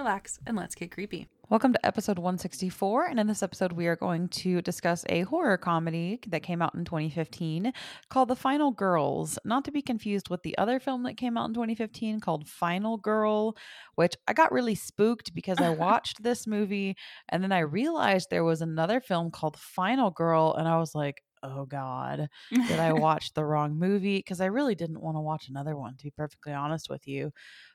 [0.00, 1.28] relax, and let's get creepy.
[1.50, 3.06] Welcome to episode 164.
[3.06, 6.74] And in this episode, we are going to discuss a horror comedy that came out
[6.74, 7.70] in 2015
[8.08, 9.38] called The Final Girls.
[9.44, 12.96] Not to be confused with the other film that came out in 2015 called Final
[12.96, 13.54] Girl,
[13.96, 16.96] which I got really spooked because I watched this movie
[17.28, 20.54] and then I realized there was another film called Final Girl.
[20.56, 24.18] And I was like, oh God did I watch the wrong movie?
[24.18, 27.32] Because I really didn't want to watch another one, to be perfectly honest with you.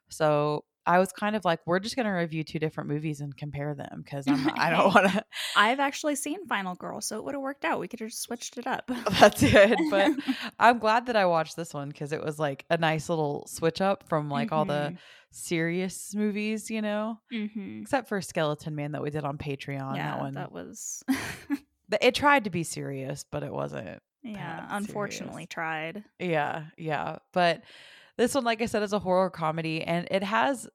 [0.10, 3.36] So I was kind of like, we're just going to review two different movies and
[3.36, 4.54] compare them because I'm don't
[4.96, 5.26] want to.
[5.56, 7.80] I've actually seen Final Girl, so it would have worked out.
[7.80, 8.90] We could have just switched it up.
[9.20, 10.12] That's good, but
[10.60, 13.82] I'm glad that I watched this one because it was like a nice little switch
[13.82, 14.98] up from like all the Mhm.
[15.32, 17.82] serious movies, you know, mm-hmm.
[17.82, 19.96] except for Skeleton Man that we did on Patreon.
[19.96, 21.04] yeah, that one, that was.
[22.02, 24.02] it tried to be serious, but it wasn't.
[24.24, 25.50] yeah, unfortunately serious.
[25.50, 26.04] tried.
[26.20, 27.18] Yeah, yeah.
[27.34, 27.64] But
[28.18, 30.68] this one, like I said, is a horror comedy and it has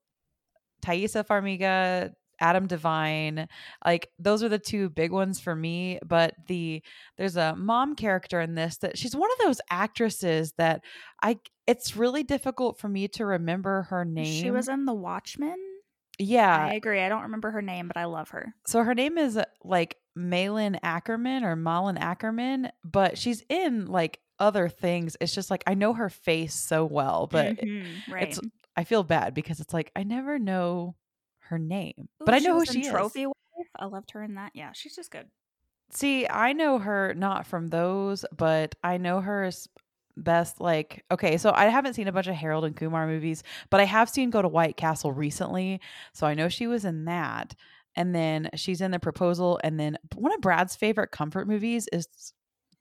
[0.83, 3.49] Taissa Farmiga, Adam Devine.
[3.85, 5.99] Like those are the two big ones for me.
[6.07, 6.83] But the
[7.19, 10.83] there's a mom character in this that she's one of those actresses that
[11.23, 14.43] I it's really difficult for me to remember her name.
[14.43, 15.57] She was in The Watchmen.
[16.19, 16.67] yeah.
[16.71, 17.01] I agree.
[17.01, 18.55] I don't remember her name, but I love her.
[18.67, 24.69] so her name is like Malin Akerman or Malin Akerman, but she's in like other
[24.69, 25.17] things.
[25.21, 28.25] It's just like I know her face so well, but Mhm, right.
[28.29, 28.41] it's
[28.77, 30.97] I feel bad because it's like I never know
[31.41, 32.89] her name, Ooh, but I know who she is.
[32.89, 33.35] Trophy Wife.
[33.79, 34.53] I loved her in that.
[34.55, 35.29] Yeah, she's just good.
[35.93, 39.69] See, I know her not from those, but I know her as
[40.17, 43.81] best like okay, so I haven't seen a bunch of Harold and Kumar movies, but
[43.81, 45.81] I have seen Go to White Castle recently,
[46.13, 47.55] so I know she was in that.
[47.97, 52.07] And then she's in The Proposal and then one of Brad's favorite comfort movies is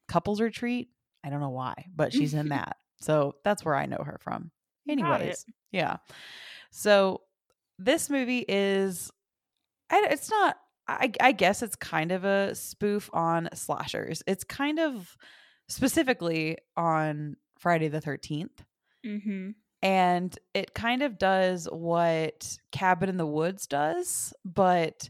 [0.08, 0.90] Couples Retreat.
[1.24, 2.78] I don't know why, but she's in that.
[3.02, 4.52] So that's where I know her from.
[4.88, 5.98] Anyways, yeah.
[6.72, 7.22] So
[7.78, 9.12] this movie is,
[9.92, 10.58] it's not
[10.90, 14.24] I, I guess it's kind of a spoof on slashers.
[14.26, 15.16] It's kind of
[15.68, 18.50] specifically on Friday the 13th.
[19.06, 19.52] Mm-hmm.
[19.82, 25.10] And it kind of does what Cabin in the Woods does, but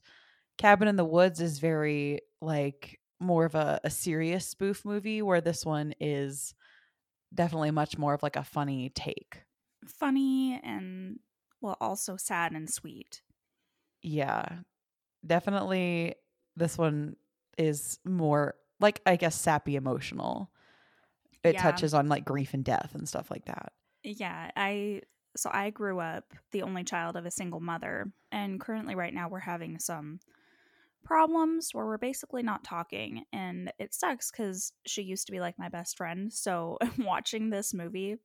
[0.58, 5.42] Cabin in the Woods is very like more of a, a serious spoof movie, where
[5.42, 6.54] this one is
[7.34, 9.44] definitely much more of like a funny take.
[9.88, 11.20] Funny and
[11.62, 13.22] well, also sad and sweet.
[14.02, 14.60] Yeah.
[15.26, 16.16] Definitely
[16.56, 17.16] this one
[17.58, 20.52] is more like I guess sappy emotional.
[21.44, 21.62] It Yeah.
[21.62, 23.74] touches on like grief and death and stuff like that.
[24.04, 25.02] Yeah, I
[25.36, 29.30] so I grew up the only child of a single mother, and currently right now
[29.30, 30.20] we're having some
[31.04, 35.58] problems where we're basically not talking, and it sucks cuz she used to be like
[35.60, 36.32] my best friend.
[36.34, 38.18] So watching this movie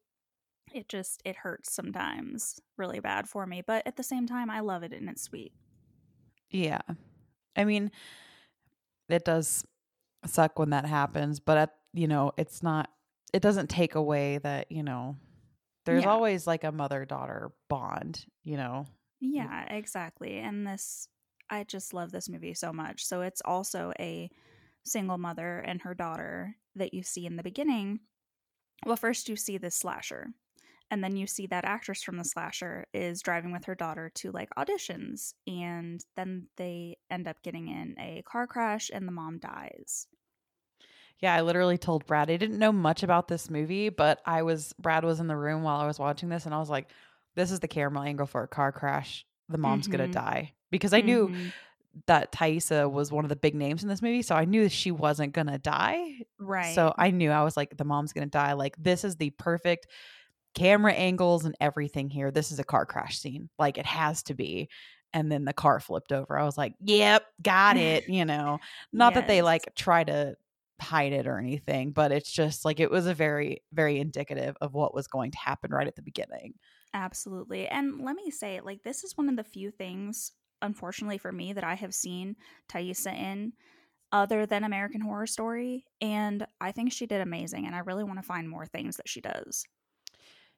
[0.72, 4.60] it just it hurts sometimes really bad for me, but at the same time I
[4.60, 5.52] love it and it's sweet.
[6.50, 6.80] Yeah.
[7.56, 7.90] I mean,
[9.08, 9.66] it does
[10.26, 12.90] suck when that happens, but at, you know, it's not
[13.32, 15.16] it doesn't take away that, you know,
[15.86, 16.06] there's Yeah.
[16.06, 18.86] always like a mother-daughter bond, you know.
[19.20, 20.38] Yeah, exactly.
[20.38, 21.08] And this,
[21.50, 23.04] I just love this movie so much.
[23.04, 24.30] So it's also a
[24.84, 28.00] single mother and her daughter that you see in the beginning.
[28.84, 30.28] Well, first you see this slasher,
[30.90, 34.30] and then you see that actress from the slasher is driving with her daughter to
[34.32, 39.38] like auditions, and then they end up getting in a car crash, and the mom
[39.38, 40.06] dies.
[41.20, 44.74] Yeah, I literally told Brad I didn't know much about this movie, but I was
[44.78, 46.90] Brad was in the room while I was watching this and I was like,
[47.34, 49.24] this is the camera angle for a car crash.
[49.48, 49.92] The mom's Mhm.
[49.98, 50.54] to die.
[50.70, 51.52] Because I knew Mhm.
[52.06, 54.90] that Taissa was one of the big names in this movie, so I knew she
[54.90, 56.22] wasn't to die.
[56.38, 56.74] right.
[56.74, 58.52] So I knew I was like the mom's to die.
[58.54, 59.86] Like this is the perfect
[60.54, 62.30] camera angles and everything here.
[62.30, 63.48] This is a car crash scene.
[63.58, 64.68] Like it has to be.
[65.12, 66.36] And then the car flipped over.
[66.36, 68.58] I was like, "Yep, got it." You know,
[68.92, 70.36] not that they like try to
[70.80, 74.74] hide it or anything, but it's just like it was a very, very indicative of
[74.74, 76.54] what was going to happen right at the beginning.
[76.94, 77.66] Absolutely.
[77.66, 80.32] And let me say, like, this is one of the few things,
[80.62, 82.36] unfortunately for me, that I have seen
[82.68, 83.52] Taissa in
[84.12, 85.84] other than American Horror Story.
[86.00, 87.66] And I think she did amazing.
[87.66, 89.66] And I really want to find more things that she does.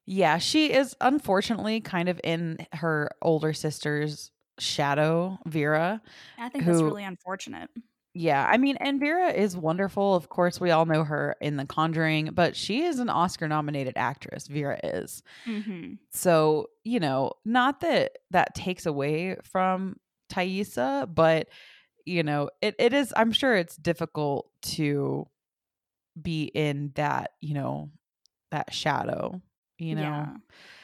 [0.05, 6.01] Yeah, she is unfortunately kind of in her older sister's shadow Vera.
[6.39, 7.71] I think that's really unfortunate.
[8.19, 10.15] Yeah, I mean, and Vera is wonderful.
[10.15, 13.93] Of course, we all know her in The Conjuring, but she is an Oscar nominated
[13.97, 14.47] actress.
[14.47, 15.23] Vera is.
[15.45, 19.97] hmm So, you know, not that that takes away from
[20.33, 21.49] Taissa, but,
[22.07, 25.27] you know, it, it is, I'm sure it's difficult to
[26.21, 27.91] be in that, you know,
[28.51, 29.43] that shadow,
[29.79, 30.03] you know?
[30.03, 30.27] Yeah,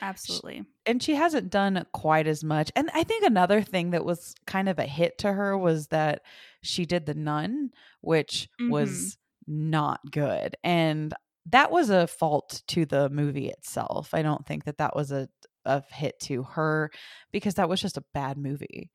[0.01, 0.65] absolutely.
[0.87, 2.71] and she hasn't done quite as much.
[2.77, 6.23] And I think another thing that was kind of a hit to her was that
[6.63, 8.71] she did The Nun, which mm-hmm.
[8.71, 9.17] was
[9.47, 10.57] not good.
[10.63, 11.15] And
[11.47, 14.11] that was a fault to the movie itself.
[14.13, 15.29] I don't think that that was a
[15.65, 16.91] a hit to her
[17.31, 18.91] because that was just a bad movie.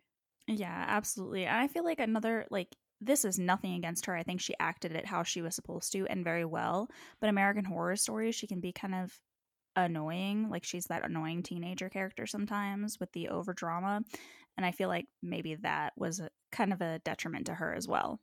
[0.47, 1.45] Yeah, absolutely.
[1.45, 4.15] And I feel like another like this is nothing against her.
[4.15, 6.89] I think she acted it how she was supposed to and very well.
[7.19, 9.17] But American Horror Story, she can be kind of
[9.85, 10.49] annoying.
[10.49, 14.01] Like she's that annoying teenager character sometimes with the over drama.
[14.57, 17.87] And I feel like maybe that was a, kind of a detriment to her as
[17.87, 18.19] well.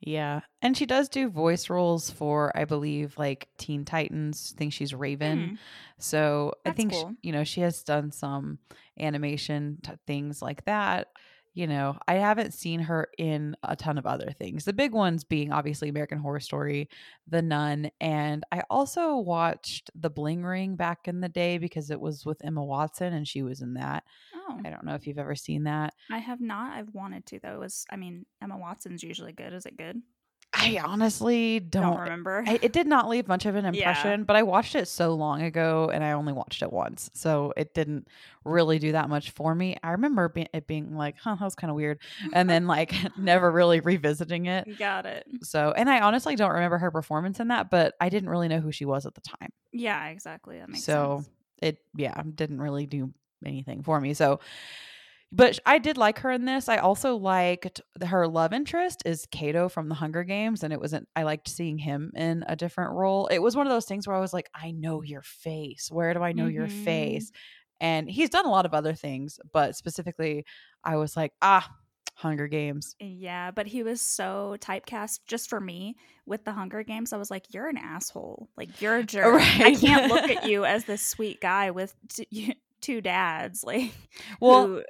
[0.00, 0.40] Yeah.
[0.60, 4.52] And she does do voice roles for I believe like Teen Titans.
[4.54, 5.38] I think she's Raven.
[5.38, 5.58] Mhm.
[5.98, 7.14] So I think cool.
[7.22, 8.58] you know she has done some
[8.98, 11.08] animation t- things like that.
[11.54, 14.64] You know, I haven't seen her in a ton of other things.
[14.64, 16.88] The big ones being obviously American Horror Story,
[17.28, 22.00] The Nun, and I also watched The Bling Ring back in the day because it
[22.00, 24.04] was with Emma Watson and she was in that.
[24.34, 25.92] Oh, I don't know if you've ever seen that.
[26.10, 26.72] I have not.
[26.72, 27.54] I've wanted to though.
[27.54, 29.52] It was I mean Emma Watson's usually good.
[29.52, 30.00] Is it good?
[30.54, 32.00] I honestly Don't, don't.
[32.00, 32.44] remember.
[32.46, 33.88] I, it did not leave much of an Yeah.
[33.90, 37.10] impression, but I watched it so long ago and I only watched it once.
[37.14, 38.06] So it didn't
[38.44, 39.76] really do that much for me.
[39.82, 42.00] I remember be- it being like, huh, that was kind of weird.
[42.32, 44.78] And then like never really revisiting it.
[44.78, 45.26] Got it.
[45.42, 48.60] So, and I honestly don't remember her performance in that, but I didn't really know
[48.60, 49.50] who she was at the time.
[49.72, 50.58] Yeah, exactly.
[50.58, 51.30] That makes so sense.
[51.62, 53.12] it, yeah, didn't really do
[53.44, 54.12] anything for me.
[54.14, 54.40] So,
[55.32, 56.68] but I did like her in this.
[56.68, 61.08] I also liked her love interest is Cato from the Hunger Games, and it wasn't.
[61.16, 63.26] I liked seeing him in a different role.
[63.28, 65.88] It was one of those things where I was like, I know your face.
[65.90, 66.84] Where do I know your Mhm.
[66.84, 67.32] face?
[67.80, 70.44] And he's done a lot of other things, but specifically,
[70.84, 71.68] I was like, ah,
[72.14, 72.94] Hunger Games.
[73.00, 75.96] Yeah, but he was so typecast just for me
[76.26, 77.12] with the Hunger Games.
[77.12, 78.50] I was like, you're an asshole.
[78.56, 79.34] Like, you're a jerk.
[79.34, 79.60] Right.
[79.62, 83.64] I can't look at you as this sweet guy with t- two dads.
[83.64, 83.92] Like,
[84.40, 84.82] Well, who-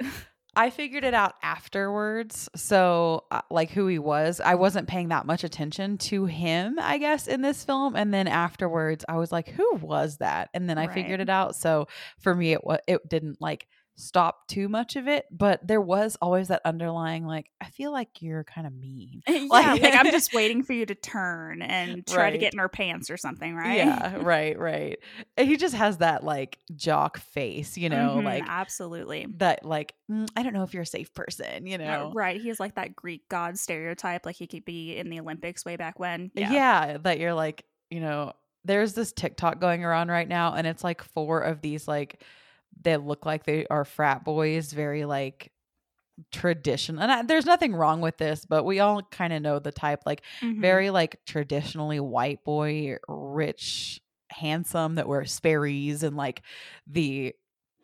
[0.54, 2.49] I figured it out afterwards.
[2.54, 6.99] So, uh, like who he was, I wasn't paying that much attention to him, I
[6.99, 7.96] guess, in this film.
[7.96, 10.50] And then afterwards, I was like, who was that?
[10.52, 11.56] And then I figured it out.
[11.56, 11.88] So
[12.19, 13.66] for me, it was it didn't like
[14.02, 18.20] stop too much of it, but there was always that underlying like, I feel like
[18.20, 19.22] you're kind of mean.
[19.28, 22.58] yeah, Like- like, I'm just waiting for you to turn and try to get in
[22.58, 23.76] her pants or something, right?
[23.78, 24.99] Yeah, right, right.
[25.37, 29.26] He just has that like jock face, you know, Mhm, like absolutely.
[29.37, 32.12] that, like "Mm, I don't know if you're a safe person, you Uh, know.
[32.14, 32.40] right.
[32.40, 35.76] He has like that Greek god stereotype, like he could be in the Olympics way
[35.76, 36.31] back when.
[36.34, 36.99] yeah.
[36.99, 38.32] that you're like, you know,
[38.64, 42.22] there's this TikTok going around right now, and it's like four of these like
[42.81, 45.53] they look like they are frat boys, very like
[46.33, 46.99] tradition.
[46.99, 50.01] And I, there's nothing wrong with this, but we all kind of know the type,
[50.07, 50.63] like Mhm.
[50.63, 56.43] very like traditionally white boy, rich, handsome that wear Sperry's and like
[56.87, 57.35] the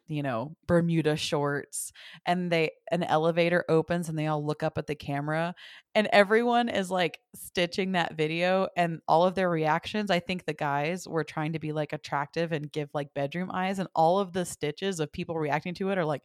[0.08, 1.93] you know Bermuda shorts
[2.26, 5.54] and they an elevator opens and they all look up at the camera
[5.94, 10.54] and everyone is like stitching that video and all of their reactions I think the
[10.54, 14.32] guys were trying to be like attractive and give like bedroom eyes and all of
[14.32, 16.23] the stitches of people reacting to it are like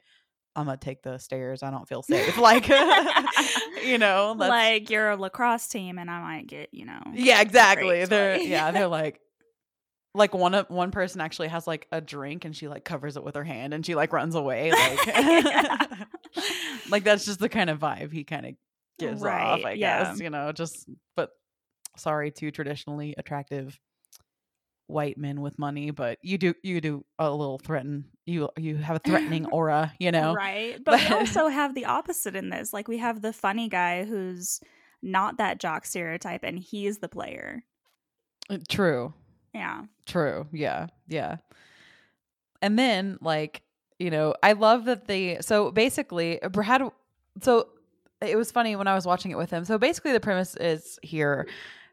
[0.55, 2.69] I'm gonna take the stairs I don't feel safe like
[3.85, 7.01] you know like you're a lacrosse team, and I might get you know.
[7.13, 8.05] yeah, exactly.
[8.05, 9.19] They're yeah, they're like
[10.15, 13.23] like one of one person actually has like a drink and she like covers it
[13.23, 15.07] with her hand and she like runs away like
[16.89, 18.55] like that's just the kind of vibe he kind of
[18.99, 20.03] gives off, I yeah.
[20.03, 21.31] guess, you know, just but
[21.97, 23.79] sorry to traditionally attractive
[24.87, 28.97] white men with money, but you do you do a little threaten you you have
[28.97, 30.33] a threatening aura, you know.
[30.33, 30.83] Right.
[30.83, 32.73] But we also have the opposite in this.
[32.73, 34.59] Like we have the funny guy who's
[35.01, 37.63] not that jock stereotype and he's the player.
[38.49, 39.13] Uh, True.
[39.53, 39.83] Yeah.
[40.05, 40.47] True.
[40.51, 40.87] Yeah.
[41.07, 41.37] Yeah.
[42.61, 43.61] And then like,
[43.99, 46.81] you know, I love that they so basically uh, Brad
[47.41, 47.69] so
[48.21, 49.65] it was funny when I was watching it with him.
[49.65, 51.47] So basically the premise is here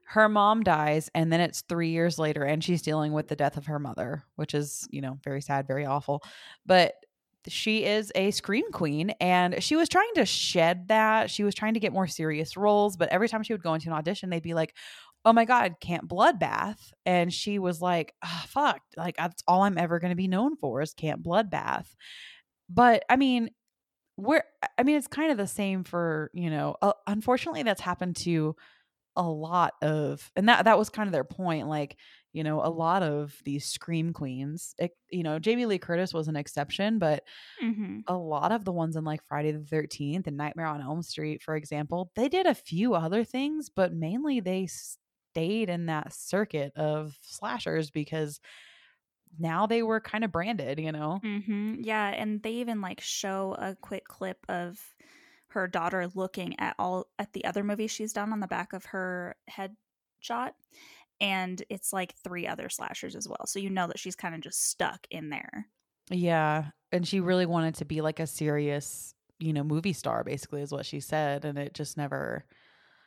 [0.07, 3.57] her mom dies and then it's 3 years later and she's dealing with the death
[3.57, 6.23] of her mother, which is, you know, very sad, very awful.
[6.67, 6.95] But
[7.49, 11.31] she is a scream queen and she was trying to shed that.
[11.31, 13.89] She was trying to get more serious roles, but every time she would go into
[13.89, 14.75] an audition, they'd be like,
[15.25, 19.79] oh my god camp bloodbath and she was like oh, fuck like that's all i'm
[19.79, 21.87] ever going to be known for is camp bloodbath
[22.69, 23.51] but i mean
[24.17, 24.43] we're,
[24.77, 26.77] I mean, it's kind of the same for you know.
[26.83, 28.55] Uh, unfortunately, that's happened to
[29.17, 31.69] a lot of, and that that was kind of their point.
[31.69, 31.97] Like
[32.35, 34.75] you know, a lot of these scream queens.
[34.79, 37.25] It, you know, Jamie Lee Curtis was an exception, but
[37.65, 38.01] Mm-hmm.
[38.09, 41.43] a lot of the ones in like Friday the Thirteenth and Nightmare on Elm Street,
[41.43, 44.67] for example, they did a few other things, but mainly they
[45.31, 48.41] stayed in that circuit of slashers because
[49.39, 50.79] now they were kind of branded.
[50.79, 51.21] You know.
[51.25, 51.81] Mm-hmm.
[51.83, 54.79] Yeah, and they even like show a quick clip of
[55.49, 58.85] her daughter looking at all at the other movies she's done on the back of
[58.87, 60.53] her headshot,
[61.21, 63.47] and it's like three other slashers as well.
[63.47, 65.67] So you know that she's kind of just stuck in there.
[66.11, 66.67] Yeah.
[66.93, 70.73] And she really wanted to be like a serious, you know, movie star, basically, is
[70.73, 71.45] what she said.
[71.45, 72.45] And it just never,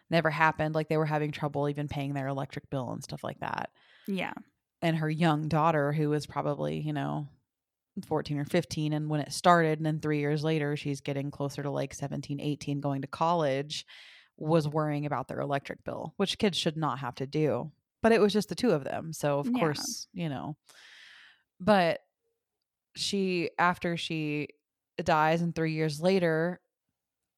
[0.10, 0.76] never happened.
[0.76, 3.70] Like they were having trouble even paying their electric bill and stuff like that.
[4.08, 4.34] Yeah.
[4.82, 7.28] And her young daughter, who was probably, you know,
[8.08, 11.64] 14 or 15, and when it started, and then three years later, she's getting closer
[11.64, 13.86] to like 17, 18, going to college,
[14.36, 17.72] was worrying about their electric bill, which kids should not have to do.
[18.02, 19.14] But it was just the two of them.
[19.14, 19.60] So, of Yeah.
[19.60, 20.58] course, you know,
[21.60, 22.02] but
[22.96, 24.50] she after she
[25.04, 26.62] dies and 3 years later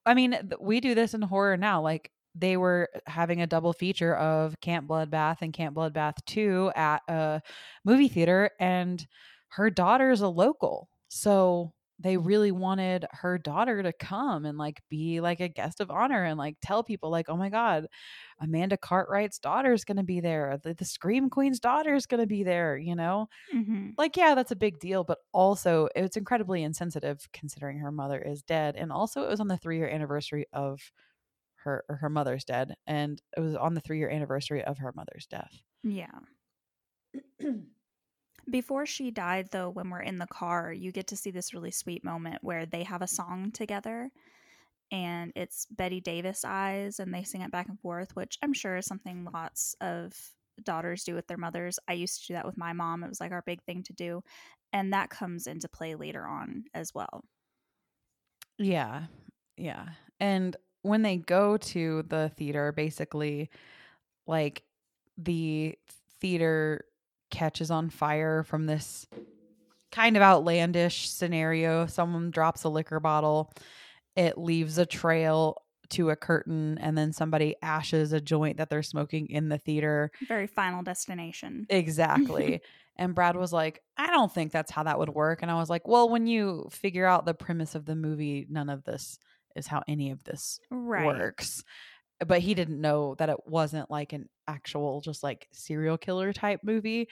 [0.06, 4.16] I mean we do this in horror now like they were having a double feature
[4.16, 7.42] of Camp Bloodbath and Camp Bloodbath 2 at a
[7.86, 9.06] movie theater and
[9.50, 15.22] her daughter's a local so they really wanted her daughter to come and like be
[15.22, 17.88] like a guest of honor and like tell people like oh my god
[18.42, 22.20] Amanda Cartwright's daughter is going to be there the, the Scream Queen's daughter is going
[22.20, 23.92] to be there you know Mm-hmm.
[23.98, 28.42] like yeah that's a big deal but also it's incredibly insensitive considering her mother is
[28.44, 30.82] dead and also it was on the three year anniversary of
[31.66, 34.94] her or her mother's dead and it was on the three year anniversary of her
[34.96, 36.20] mother's death Yeah.
[38.50, 41.72] Before she died, though, when we're in the car, you get to see this really
[41.72, 44.12] sweet moment where they have a song together
[44.92, 48.78] and it's Bette Davis Eyes and they sing it back and forth, which I'm sure
[48.78, 50.14] is something lots of
[50.64, 51.80] daughters do with their mothers.
[51.88, 53.04] I used to do that with my mom.
[53.04, 54.22] It was like our big thing to do.
[54.72, 57.24] And that comes into play later on as well.
[58.58, 59.06] yeah
[59.58, 60.56] yeah and
[60.86, 63.50] when they go to the theater basically
[64.28, 64.64] like
[65.18, 65.78] the
[66.20, 66.86] theater
[67.32, 69.06] catches on fire from this
[69.92, 71.86] kind of outlandish scenario.
[71.86, 73.52] Someone drops a liquor bottle
[74.16, 78.82] it leaves a trail to a curtain and then somebody ashes a joint that they're
[78.82, 80.12] smoking in the theater.
[80.28, 81.66] Very final destination.
[81.70, 82.62] exactly.
[82.98, 85.42] And brad was like i don't think that's how that would work.
[85.42, 88.70] And i was like well when you figure out the premise of the movie none
[88.70, 89.20] of this
[89.56, 91.06] is how any of this Right.
[91.06, 91.64] works
[92.26, 96.62] but he didn't know that it wasn't like an actual just like serial killer type
[96.64, 97.10] movie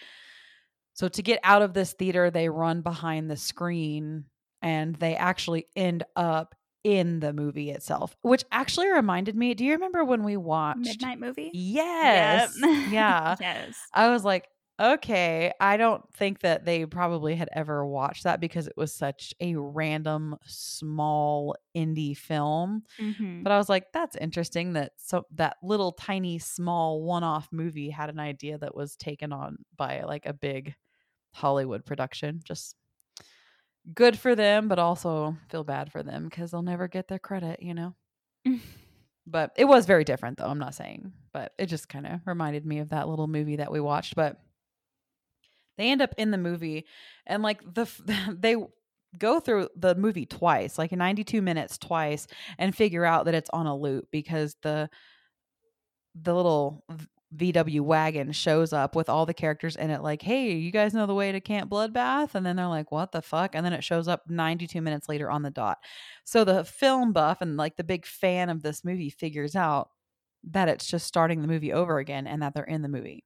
[0.94, 4.26] so to get out of this theater they run behind the screen
[4.62, 9.74] and they actually end up in the movie itself which actually reminded me do you
[9.74, 11.50] remember when we watched Midnight movie?
[11.54, 12.70] yes Yep.
[12.92, 13.76] yeah yes.
[13.94, 14.48] i was like
[14.82, 19.34] okay i don't think that they probably had ever watched that because it was such
[19.40, 25.58] a random small indie film hmm but I was like, that's interesting that so that
[25.64, 30.34] little tiny small one-off movie had an idea that was taken on by like a
[30.34, 30.76] big
[31.34, 32.42] Hollywood production.
[32.44, 32.76] Just
[33.94, 37.62] good for them, but also feel bad for them because they'll never get their credit,
[37.62, 37.96] you know.
[39.28, 42.66] but it was very different though, I'm not saying, but it just kind of reminded
[42.66, 44.40] me of that little movie that we watched, but
[45.78, 46.86] they end up in the movie
[47.26, 47.88] and like the
[48.40, 48.56] they
[49.18, 52.28] go through the movie twice, like 92 minutes twice
[52.58, 54.90] and figure out that it's on a loop because the
[56.16, 56.86] the little
[57.36, 61.08] VW wagon shows up with all the characters in it like, "Hey, you guys know
[61.08, 63.84] the way to Camp Bloodbath?" And then they're like, "What the fuck?" And then it
[63.84, 65.80] shows up 92 minutes later on the dot.
[66.26, 69.90] So the film buff and like the big fan of this movie figures out
[70.52, 73.24] that it's just starting the movie over again and that they're in the movie.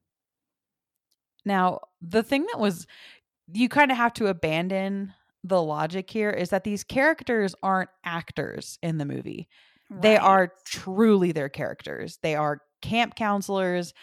[1.48, 2.86] Now, the thing that was
[3.52, 5.14] you kind of have to abandon
[5.44, 9.48] the logic here is that these characters aren't actors in the movie.
[9.90, 12.20] They are truly their characters.
[12.22, 13.94] They are camp counselors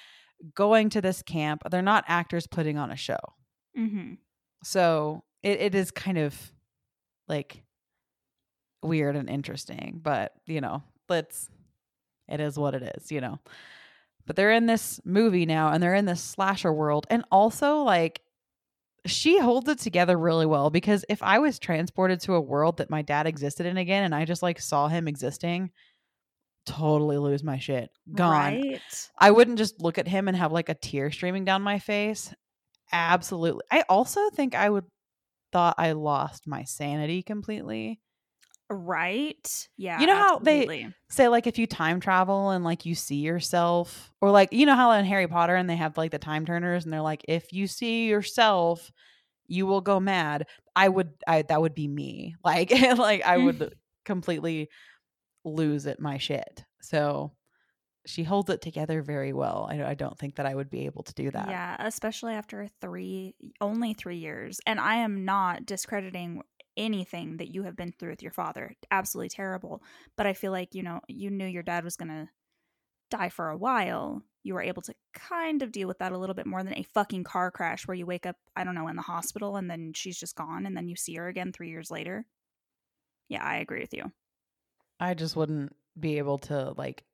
[0.55, 1.63] going to this camp.
[1.71, 3.19] They're not actors putting on a show.
[3.79, 4.15] Mm-hmm.
[4.63, 6.35] So it, it is kind of
[7.29, 7.63] like
[8.83, 11.51] weird and interesting, but you know, let's
[12.29, 13.39] it is what it is, you know.
[14.27, 17.07] But they're in this movie now and they're in this slasher world.
[17.11, 18.23] And also like
[19.07, 22.91] she holds it together really well because if I was transported to a world that
[22.91, 25.71] my dad existed in again and I just like saw him existing,
[26.65, 27.91] totally lose my shit.
[28.15, 28.31] Gone.
[28.31, 28.81] Right.
[29.19, 32.33] I wouldn't just look at him and have like a tear streaming down my face.
[32.93, 33.65] Absolutely.
[33.71, 34.85] I also think I would
[35.53, 38.01] thought I lost my sanity completely.
[38.71, 39.69] Right?
[39.77, 40.01] Yeah.
[40.01, 44.13] You know how they- Say like if you time travel and like you see yourself,
[44.21, 46.85] or like you know how in Harry Potter and they have like the time turners
[46.85, 48.91] and they're like, if you see yourself,
[49.47, 50.47] you will go mad.
[50.75, 52.35] I would, I that would be me.
[52.45, 54.71] Like, like I would completely
[55.45, 56.65] lose it my shit.
[56.81, 57.33] So
[58.07, 59.69] she holds it together very well.
[59.71, 61.49] I, I don't think that I would be able to do that.
[61.49, 64.61] Yeah, especially after three, only three years.
[64.67, 66.43] And I am not discrediting
[66.77, 68.75] anything that you have been through with your father.
[68.91, 69.83] Absolutely terrible.
[70.17, 72.29] But I feel like, you know, you knew your dad was going to
[73.11, 74.23] die for a while.
[74.43, 76.87] You were able to kind of deal with that a little bit more than a
[76.95, 79.93] fucking car crash where you wake up, I don't know, in the hospital and then
[79.95, 82.27] she's just gone and then you see her again three years later.
[83.29, 84.13] Yeah, I agree with you.
[85.01, 87.05] I just wouldn't be able to like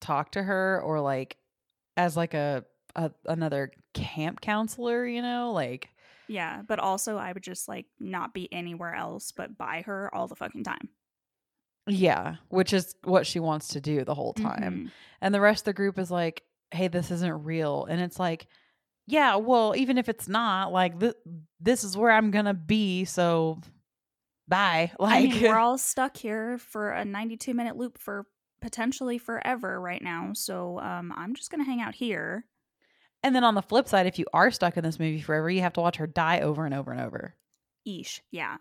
[0.00, 1.36] talk to her or like
[1.96, 5.90] as like a, a another camp counselor, you know, like
[6.28, 10.28] Yeah, but also I would just like not be anywhere else but by her all
[10.28, 10.90] the fucking time.
[11.86, 14.88] yeah, which is what she wants to do the whole time.
[14.88, 14.90] Mhm.
[15.22, 18.46] And the rest of the group is like, "Hey, this isn't real." And it's like,
[19.06, 21.14] "Yeah, well, even if it's not, like th-
[21.60, 23.60] this is where I'm going to be, so
[24.46, 28.26] bye." I Like mean, we're all stuck here for a 92 minute loop for
[28.60, 30.32] potentially forever right now.
[30.34, 32.44] So um, I'm just going to hang out here.
[33.22, 35.60] And then on the flip side, if you are stuck in this movie forever, you
[35.62, 37.34] have to watch her die over and over and over.
[37.86, 38.20] Eesh.
[38.30, 38.58] Yeah.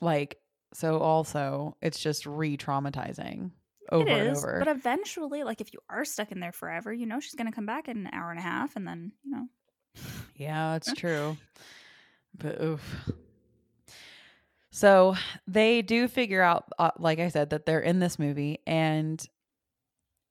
[0.00, 0.38] Like,
[0.72, 3.50] so also, it's just re traumatizing
[3.90, 4.60] over it and over.
[4.64, 7.54] But eventually, like, if you are stuck in there forever, you know, she's going to
[7.54, 9.48] come back in an hour and a half and then, you know.
[10.36, 11.36] yeah, it's true.
[12.38, 13.10] But oof.
[14.70, 15.16] So
[15.48, 19.22] they do figure out, uh, like I said, that they're in this movie and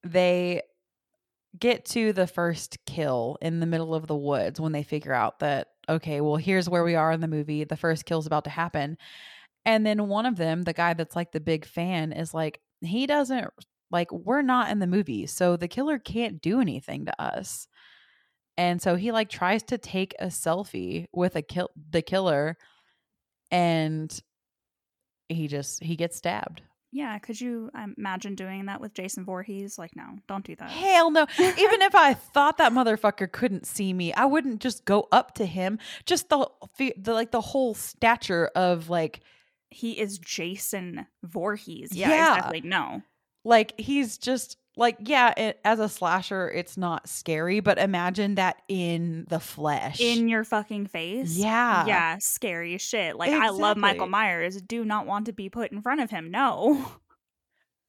[0.02, 0.62] they
[1.58, 5.40] get to the first kill in the middle of the woods when they figure out
[5.40, 7.64] that, okay, well, here's where we are in the movie.
[7.64, 8.96] The first kill's about to happen.
[9.64, 13.06] And then one of them, the guy that's like the big fan, is like, he
[13.06, 13.48] doesn't
[13.90, 15.26] like, we're not in the movie.
[15.26, 17.66] So the killer can't do anything to us.
[18.56, 22.56] And so he like tries to take a selfie with a kill the killer
[23.50, 24.18] and
[25.28, 26.62] he just he gets stabbed.
[26.92, 27.18] Yeah.
[27.18, 29.78] Could you imagine doing that with Jason Voorhees?
[29.78, 30.70] Like, no, don't do that.
[30.70, 31.26] Hell no.
[31.38, 35.46] Even if I thought that motherfucker couldn't see me, I wouldn't just go up to
[35.46, 35.78] him.
[36.04, 36.48] Just the,
[36.78, 39.20] the like the whole stature of like
[39.70, 41.90] He is Jason Voorhees.
[41.92, 42.36] Yeah, Yeah.
[42.36, 42.60] exactly.
[42.62, 43.02] No.
[43.44, 48.62] like he's just like yeah, it, as a slasher it's not scary, but imagine that
[48.68, 50.00] in the flesh.
[50.00, 51.36] In your fucking face.
[51.36, 51.86] yeah.
[51.86, 53.16] Yeah, scary shit.
[53.16, 54.60] Like I love Michael Myers.
[54.62, 56.30] Do not want to be put in front of him.
[56.30, 56.84] No.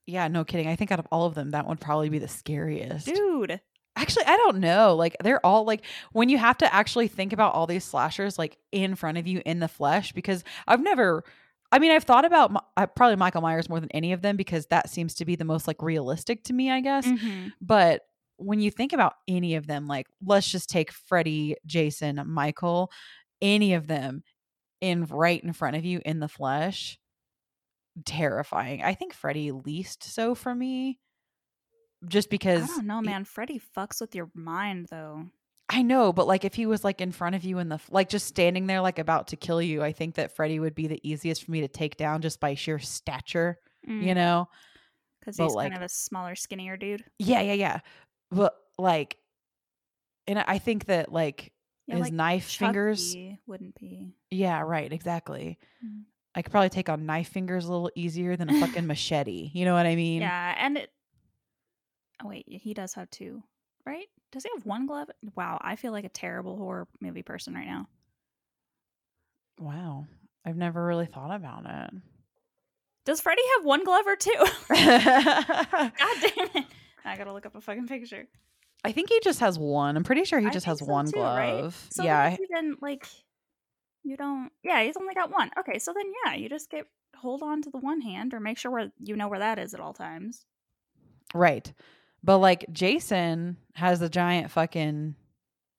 [0.07, 0.67] Yeah, no kidding.
[0.67, 3.05] I think out of all of them that would probably be the scariest.
[3.05, 3.61] Dude.
[3.95, 4.95] Actually, I don't know.
[4.95, 8.57] Like they're all like when you have to actually think about all these slashers like
[8.71, 11.23] in front of you in the flesh because I've never
[11.71, 14.65] I mean, I've thought about uh, probably Michael Myers more than any of them because
[14.67, 17.05] that seems to be the most like realistic to me, I guess.
[17.07, 17.53] Mhm.
[17.61, 18.01] But
[18.37, 22.91] when you think about any of them, like let's just take Freddy, Jason, Michael,
[23.41, 24.23] any of them
[24.81, 26.99] in right in front of you in the flesh,
[28.05, 28.83] terrifying.
[28.83, 30.99] I think Freddy least so for me.
[32.07, 32.63] Just because.
[32.63, 33.25] I don't know, he- man.
[33.25, 35.27] Freddy fucks with your mind though.
[35.73, 38.09] I know, but like if he was like in front of you in the like
[38.09, 40.99] just standing there like about to kill you, I think that Freddy would be the
[41.01, 43.57] easiest for me to take down just by sheer stature,
[43.87, 44.47] you know?
[45.21, 47.05] Because Mm, he's like- kind of a smaller, skinnier dude.
[47.19, 47.79] Yeah, yeah, yeah.
[48.31, 49.15] But like
[50.27, 51.53] and I think that like
[51.87, 53.15] Yeah, his like knife fingers
[53.47, 54.13] wouldn't be.
[54.29, 55.57] Yeah, right, exactly.
[55.83, 56.03] Mm.
[56.35, 59.51] I could probably take on knife fingers a little easier than a fucking machete.
[59.53, 60.21] You know what I mean?
[60.21, 60.89] Yeah, and it.
[62.23, 63.41] Oh wait, he does have two,
[63.85, 64.07] right?
[64.31, 65.09] Does he have one glove?
[65.35, 67.87] Wow, I feel like a terrible horror movie person right now.
[69.59, 70.07] Wow.
[70.45, 72.01] I've never really thought about it.
[73.05, 74.31] Does Freddy have one glove or two?
[74.69, 76.65] God damn it!
[77.03, 78.27] I gotta look up a fucking picture.
[78.83, 79.97] I think he just has one.
[79.97, 81.61] I'm pretty sure he I just has so one too, right?
[81.61, 81.87] glove.
[81.91, 82.35] So yeah.
[82.51, 83.07] then like
[84.03, 84.51] you don't.
[84.63, 85.49] Yeah, he's only got one.
[85.59, 88.57] Okay, so then yeah, you just get hold on to the one hand or make
[88.57, 90.45] sure where you know where that is at all times.
[91.33, 91.71] Right.
[92.23, 95.15] But like Jason has a giant fucking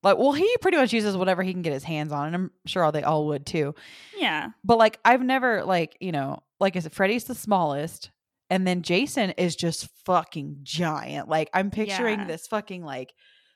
[0.03, 2.51] like well he pretty much uses whatever he can get his hands on and I'm
[2.67, 3.75] sure they all would too.
[4.19, 8.11] Yeah, But like I've never like, you know, like I said Freddy's the smallest
[8.51, 11.29] and then Jason is just fucking giant.
[11.29, 12.27] Like I'm picturing Yeah.
[12.27, 13.13] this fucking like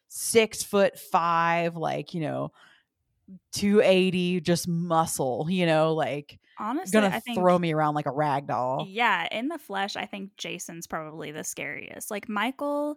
[0.09, 2.53] 6 foot 5 like, you know,
[3.53, 8.13] 280 just muscle, you know, like honestly, gonna I think throw me around like a
[8.13, 8.89] rag doll.
[8.89, 12.11] Yeah, in the flesh, I think Jason's probably the scariest.
[12.11, 12.97] Like Michael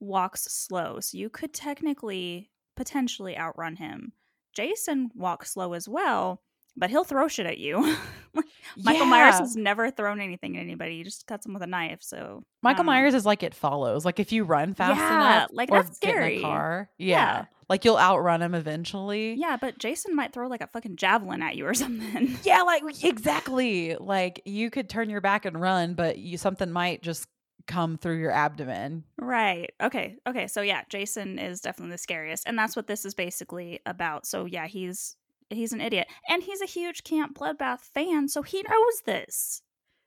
[0.00, 4.12] walks slow, so you could technically potentially outrun him.
[4.52, 6.42] Jason walks slow as well,
[6.76, 7.96] but he'll throw shit at you.
[8.82, 10.98] Michael Myers has never thrown anything at anybody.
[10.98, 11.98] He just cuts them with a knife.
[12.02, 12.84] So Michael.
[12.84, 14.04] Myers is like it follows.
[14.04, 16.40] Like if you run fast Yeah, enough, like, that's get in scary.
[16.40, 17.06] car, yeah.
[17.06, 17.44] Yeah.
[17.68, 19.34] like you'll outrun him eventually.
[19.34, 22.36] Yeah, but Jason might throw like a fucking javelin at you or something.
[22.42, 23.94] Yeah, like exactly.
[23.96, 27.28] Like you could turn your back and run, but you something might just
[27.66, 29.04] come through your abdomen.
[29.18, 29.70] Right.
[29.80, 30.16] Okay.
[30.26, 30.48] Okay.
[30.48, 34.26] So yeah, Jason is definitely the scariest, and that's what this is basically about.
[34.26, 35.16] So yeah, he's
[35.54, 39.62] he's an idiot, and he's a huge Camp Bloodbath fan, so he knows this.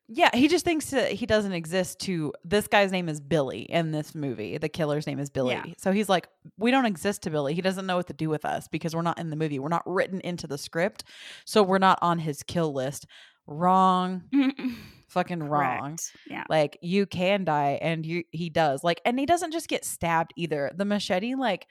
[0.09, 3.91] Yeah, he just thinks that he doesn't exist to this guy's name is Billy in
[3.91, 4.57] this movie.
[4.57, 5.55] The killer's name is Billy.
[5.55, 5.65] Yeah.
[5.77, 7.53] So he's like, we don't exist to Billy.
[7.53, 9.59] He doesn't know what to do with us because we're not in the movie.
[9.59, 11.03] We're not written into the script.
[11.43, 13.05] So we're not on his kill list.
[13.47, 14.23] Wrong.
[15.09, 15.81] Fucking wrong.
[15.81, 16.11] Correct.
[16.29, 16.45] Yeah.
[16.49, 18.85] Like you can die and you he does.
[18.85, 20.71] Like and he doesn't just get stabbed either.
[20.73, 21.67] The machete like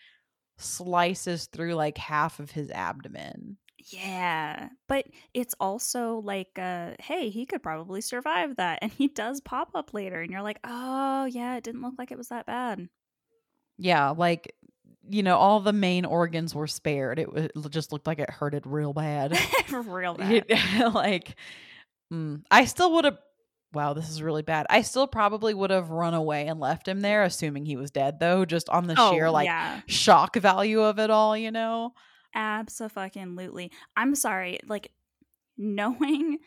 [0.59, 3.57] slices through like half of his abdomen.
[3.93, 4.69] Yeah.
[4.89, 9.71] But it's also like, uh, hey, he could probably survive that, and he does pop
[9.75, 12.89] up later, and you're like, oh yeah, it didn't look like it was that bad.
[13.79, 14.55] Yeah, like
[15.09, 17.19] you know, all the main organs were spared.
[17.19, 19.39] It, was, it just looked like it hurted real bad.
[19.71, 20.47] Real bad.
[20.95, 21.37] like,
[22.13, 23.19] mm, I still would have.
[23.73, 24.67] Wow, this is really bad.
[24.71, 28.19] I still probably would have run away and left him there, assuming he was dead,
[28.21, 29.81] though, just on the sheer like Oh, yeah.
[29.87, 31.37] shock value of it all.
[31.37, 31.93] You know?
[32.37, 33.73] Absolutely.
[33.97, 34.61] I'm sorry.
[34.69, 34.93] Like
[35.57, 36.39] knowing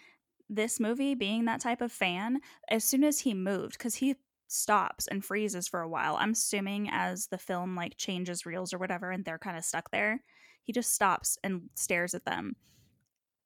[0.49, 4.15] this movie, being that type of fan, as soon as he moved, because he
[4.47, 6.15] stops and freezes for a while.
[6.19, 9.91] I'm assuming as the film like changes reels or whatever, and they're kind of stuck
[9.91, 10.23] there.
[10.63, 12.55] He just stops and stares at them.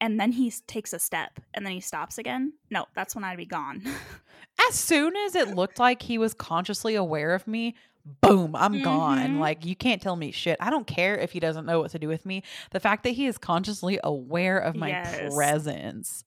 [0.01, 2.53] And then he takes a step and then he stops again.
[2.69, 3.84] No, that's when I'd be gone.
[4.69, 9.35] As soon as it looked like he was consciously aware of me, boom, I'm gone.
[9.35, 9.39] Mhm.
[9.39, 10.57] Like, you can't tell me shit.
[10.59, 12.43] I don't care if he doesn't know what to do with me.
[12.71, 15.33] The fact that he is consciously aware of my Yes.
[15.33, 16.23] presence.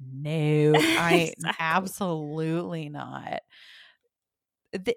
[0.00, 1.56] No, I Exactly.
[1.60, 3.42] absolutely not.
[4.72, 4.96] The,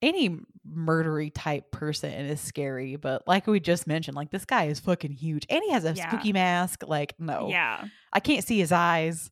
[0.00, 4.80] any murdery type person is scary, but like we just mentioned, like this guy is
[4.80, 6.08] fucking huge and he has a Yeah.
[6.10, 6.84] spooky mask.
[6.86, 7.84] Like, no, Yeah.
[8.12, 9.30] I can't see his eyes.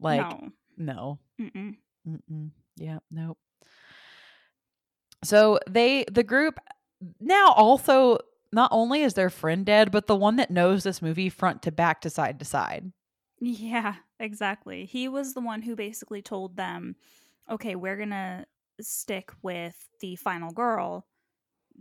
[0.00, 0.50] Like, no.
[0.76, 1.18] no.
[1.40, 1.76] Mm-mm.
[2.06, 2.50] Mm-mm.
[2.76, 3.38] Yeah, nope.
[5.24, 6.58] So they, the group
[7.20, 8.18] now also,
[8.52, 11.72] not only is their friend dead, but the one that knows this movie front to
[11.72, 12.92] back to side to side.
[13.40, 14.86] Yeah, exactly.
[14.86, 16.96] He was the one who basically told them,
[17.50, 18.46] okay, we're going to
[18.80, 21.06] stick with the final girl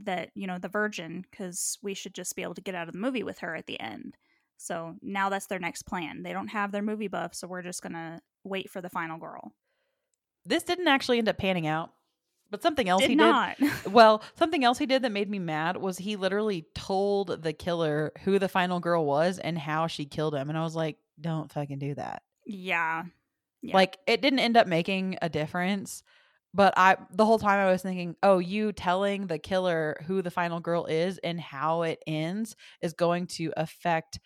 [0.04, 2.94] that, you know, the virgin, because we should just be able to get out of
[2.94, 4.18] the movie with her at the end.
[4.58, 6.24] So now that's their next plan.
[6.24, 9.18] They don't have their movie buff, so we're just going to wait for the final
[9.18, 9.54] girl.
[10.46, 11.92] This didn't actually end up panning out,
[12.52, 13.58] but something else Did he not.
[13.58, 13.72] did.
[13.92, 18.12] Well, something else he did that made me mad was he literally told the killer
[18.24, 20.50] who the final girl was and how she killed him.
[20.50, 22.24] And I was like, don't fucking do that.
[22.46, 23.04] yeah.
[23.62, 23.74] Yeah.
[23.74, 26.04] Like it didn't end up making a difference.
[26.54, 30.30] But I the whole time I was thinking, oh, you telling the killer who the
[30.30, 34.20] final girl is and how it ends is going to affect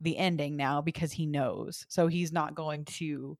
[0.00, 1.86] the ending now because he knows.
[1.88, 3.38] So he's not going to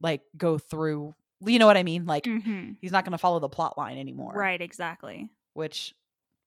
[0.00, 2.06] like go through you know what I mean?
[2.06, 4.32] Like hmm he's not going to follow the plot line anymore.
[4.34, 5.30] Right, exactly.
[5.54, 5.94] Which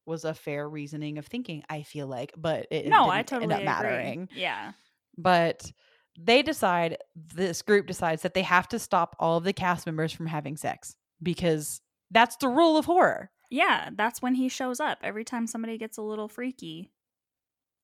[0.06, 3.52] was a fair reasoning of thinking, I feel like, but it no, I totally end
[3.54, 3.66] up agree.
[3.66, 4.72] mattering Yeah.
[5.18, 5.72] but
[6.20, 10.12] they decide this group decides that they have to stop all of the cast members
[10.12, 13.32] from having sex because that's the rule of horror.
[13.50, 14.98] Yeah, that's when he shows up.
[15.04, 16.92] Every time somebody gets a little freaky,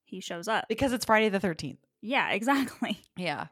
[0.04, 0.64] he shows up.
[0.68, 1.78] Because it's Friday the 13th.
[2.02, 2.98] Yeah, exactly.
[3.16, 3.46] Yeah.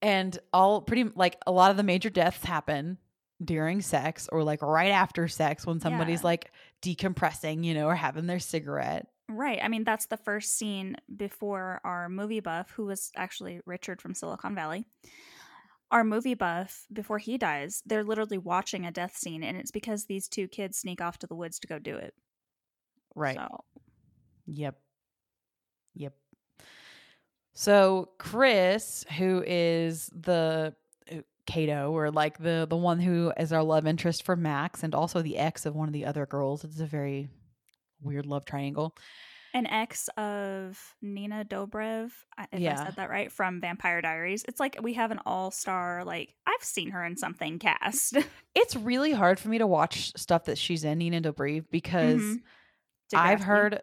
[0.00, 2.98] And all pretty like a lot of the major deaths happen
[3.44, 6.26] during sex or like right after sex when somebody's Yeah.
[6.26, 9.06] like decompressing, you know, or having their cigarette.
[9.28, 9.58] Right.
[9.62, 14.14] I mean, that's the first scene before our movie buff, who was actually Richard from
[14.14, 14.86] Silicon Valley.
[15.90, 20.04] Our movie buff, before he dies, they're literally watching a death scene, and it's because
[20.04, 22.14] these two kids sneak off to the woods to go do it.
[23.14, 23.36] Right.
[23.36, 23.64] So,
[24.46, 24.78] Yep.
[25.94, 26.14] Yep.
[27.60, 30.76] So Chris, who is the
[31.44, 35.22] Cato or like the the one who is our love interest for Max, and also
[35.22, 36.62] the ex of one of the other girls.
[36.62, 37.30] It's a very
[38.00, 38.94] weird love triangle.
[39.54, 42.12] an ex of Nina Dobrev,
[42.52, 42.80] if Yeah.
[42.80, 44.44] I said that right, from Vampire Diaries.
[44.46, 48.16] It's like we have an all star, like, I've seen her in something cast.
[48.54, 52.36] It's really hard for me to watch stuff that she's in Nina Dobrev because Mhm.
[53.14, 53.80] I've heard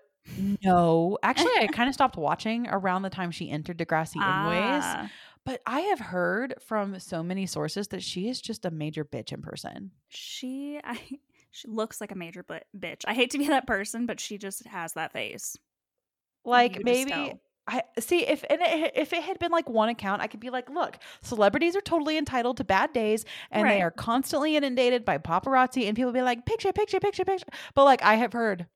[0.64, 1.18] no.
[1.24, 4.82] Actually, I kind of stopped watching around the time she entered Degrassi Inways.
[4.82, 5.10] Ah,
[5.46, 9.32] But I have heard from so many sources that she is just a major bitch
[9.32, 9.92] in person.
[10.10, 11.00] she, I,
[11.52, 13.02] she looks like a major bu- bitch.
[13.06, 15.58] I hate to be that person, but she just has that face.
[16.44, 17.34] Like You maybe.
[17.68, 20.52] I see if and it, if it had been like one account, I could be
[20.52, 25.18] like, look, celebrities are totally entitled to bad days, and they are constantly inundated by
[25.18, 27.48] paparazzi, and people be like, picture, picture, picture, picture.
[27.74, 28.68] But like, I have heard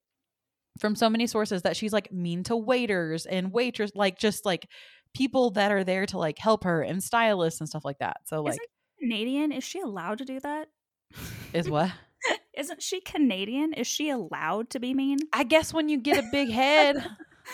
[0.80, 4.68] from so many sources that she's like mean to waiters and waitress, like just like
[5.13, 8.18] people that are there to like help her and stylists and stuff like that.
[8.26, 9.52] So like, Isn't Canadian?
[9.52, 10.68] Is she allowed to do that?
[11.54, 11.92] is what
[12.58, 13.74] Isn't she Canadian?
[13.74, 15.20] Is she allowed to be mean?
[15.34, 17.04] I guess when you get a big head,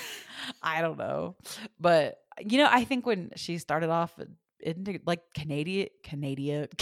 [0.64, 1.36] I don't know,
[1.80, 4.14] but you know, I think when she started off,
[5.06, 6.68] like Canadian, Canadian,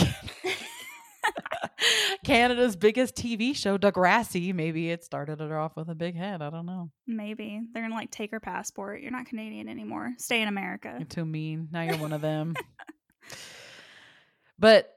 [2.25, 4.53] Canada's biggest TV show, Degrassi.
[4.53, 6.41] Maybe it started her off with a big head.
[6.41, 6.91] I don't know.
[7.07, 9.01] Maybe they're gonna like take her passport.
[9.01, 10.11] You're not Canadian anymore.
[10.17, 10.95] Stay in America.
[10.97, 11.69] You're too mean.
[11.71, 12.55] Now you're one of them.
[14.59, 14.89] but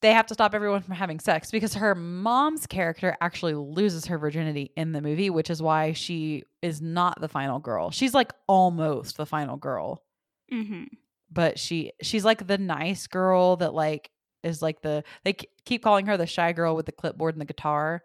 [0.00, 4.18] they have to stop everyone from having sex because her mom's character actually loses her
[4.18, 7.90] virginity in the movie, which is why she is not the final girl.
[7.90, 10.02] She's like almost the final girl,
[10.52, 10.84] Mm-hmm.
[11.30, 14.10] but she she's like the nice girl that like
[14.44, 17.46] is like the they keep calling her the shy girl with the clipboard and the
[17.46, 18.02] guitar.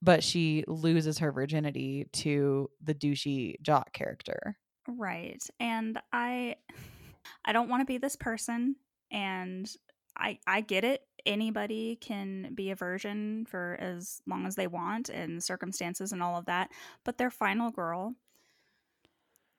[0.00, 4.56] But she loses her virginity to the douchey jock character.
[4.86, 5.42] Right.
[5.58, 6.56] And I
[7.44, 8.76] I don't want to be this person
[9.10, 9.70] and
[10.16, 11.02] I I get it.
[11.24, 16.36] Anybody can be a virgin for as long as they want and circumstances and all
[16.36, 16.70] of that.
[17.04, 18.14] But their final girl,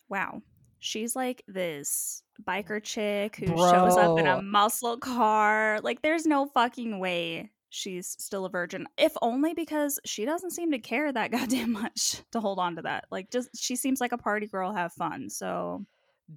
[0.10, 0.42] wow.
[0.84, 5.80] She's like this biker chick who shows up in a muscle car.
[5.82, 8.86] Like there's no fucking way she's still a virgin.
[8.98, 12.82] If only because she doesn't seem to care that goddamn much to hold on to
[12.82, 13.06] that.
[13.12, 15.30] Like just she seems like a party girl, have fun.
[15.30, 15.86] So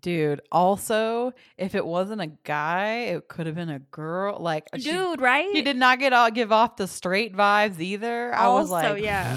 [0.00, 4.36] Dude, also, if it wasn't a guy, it could have been a girl.
[4.38, 5.48] Like, uh, she, dude, right?
[5.54, 8.34] she did not get all give off the straight vibes either.
[8.34, 9.36] I was like, yeah.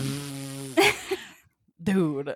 [1.83, 2.35] dude,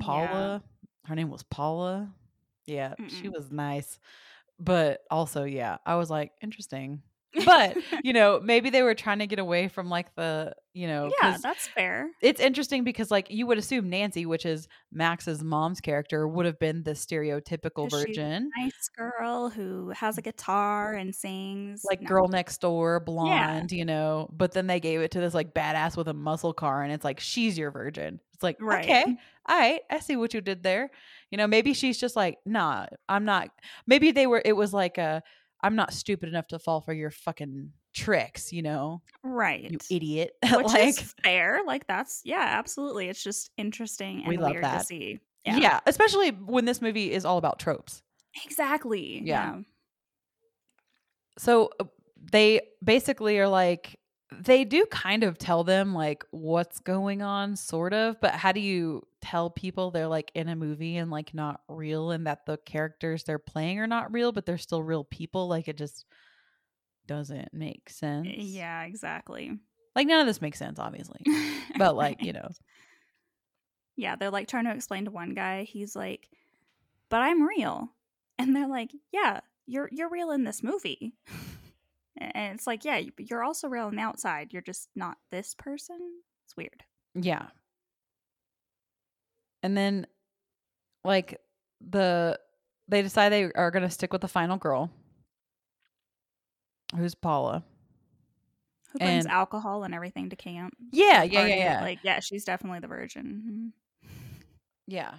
[0.00, 0.62] Paula,
[1.06, 2.12] her name was Paula.
[2.66, 3.32] Yeah, she Mm-mm.
[3.32, 3.98] was nice,
[4.58, 7.02] but also, yeah, I was like, interesting.
[7.46, 11.10] But you know, maybe they were trying to get away from like the, you know,
[11.20, 12.08] yeah that's fair.
[12.22, 16.58] it's interesting because like you would assume Nancy, which is Max's mom's character, would have
[16.58, 18.50] been the stereotypical virgin.
[18.56, 20.24] Nice girl who has a mm.
[20.24, 21.82] guitar and sings.
[21.84, 22.08] like No.
[22.08, 24.30] girl next door, blonde, you know.
[24.32, 27.04] But then they gave it to this like badass with a muscle car, and it's
[27.04, 28.20] like she's your virgin.
[28.34, 28.84] It's like Right.
[28.84, 29.04] okay,
[29.48, 30.90] all right, I see what you did there.
[31.30, 33.50] You know, maybe she's just like, nah, I'm not.
[33.86, 34.40] Maybe they were.
[34.44, 35.22] It was like a,
[35.62, 38.52] I'm not stupid enough to fall for your fucking tricks.
[38.52, 39.70] You know, right.
[39.70, 40.32] you idiot.
[40.42, 41.60] Which like, is fair.
[41.66, 43.08] Like that's yeah, absolutely.
[43.08, 44.80] It's just interesting and We love weird that.
[44.80, 45.20] to see.
[45.44, 45.80] yeah.
[45.86, 48.02] especially when this movie is all about tropes.
[48.44, 49.22] Exactly.
[49.24, 49.58] Yeah.
[51.38, 51.84] so uh,
[52.30, 53.98] they basically are like
[54.40, 58.60] they do kind of tell them like what's going on sort of but how do
[58.60, 62.56] you tell people they're like in a movie and like not real and that the
[62.58, 66.06] characters they're playing are not real but they're still real people like it just
[67.06, 69.58] doesn't make eh, sense Yeah, exactly.
[69.94, 71.20] like none of this makes sense obviously
[71.78, 72.48] but like you know
[73.96, 76.28] yeah, they're like trying to explain to one guy, he's like,
[77.10, 77.92] "But I'm real,"
[78.38, 81.14] and they're like, "Yeah, you're you're real in this movie,"
[82.16, 84.52] and it's like, "Yeah, but you're also real on the outside.
[84.52, 85.98] You're just not this person."
[86.46, 86.84] It's weird.
[87.14, 87.48] Yeah.
[89.62, 90.06] And then
[91.04, 91.40] like
[91.80, 92.38] the
[92.88, 94.90] they decide they are going to stick with the final girl
[96.96, 97.64] who's Paula.
[98.92, 100.74] Who brings And- alcohol and everything to camp?
[100.90, 101.80] Yeah, yeah, yeah, yeah.
[101.80, 103.72] Like, yeah, she's definitely the virgin.
[104.04, 104.08] Mm-hmm.
[104.86, 105.14] yeah.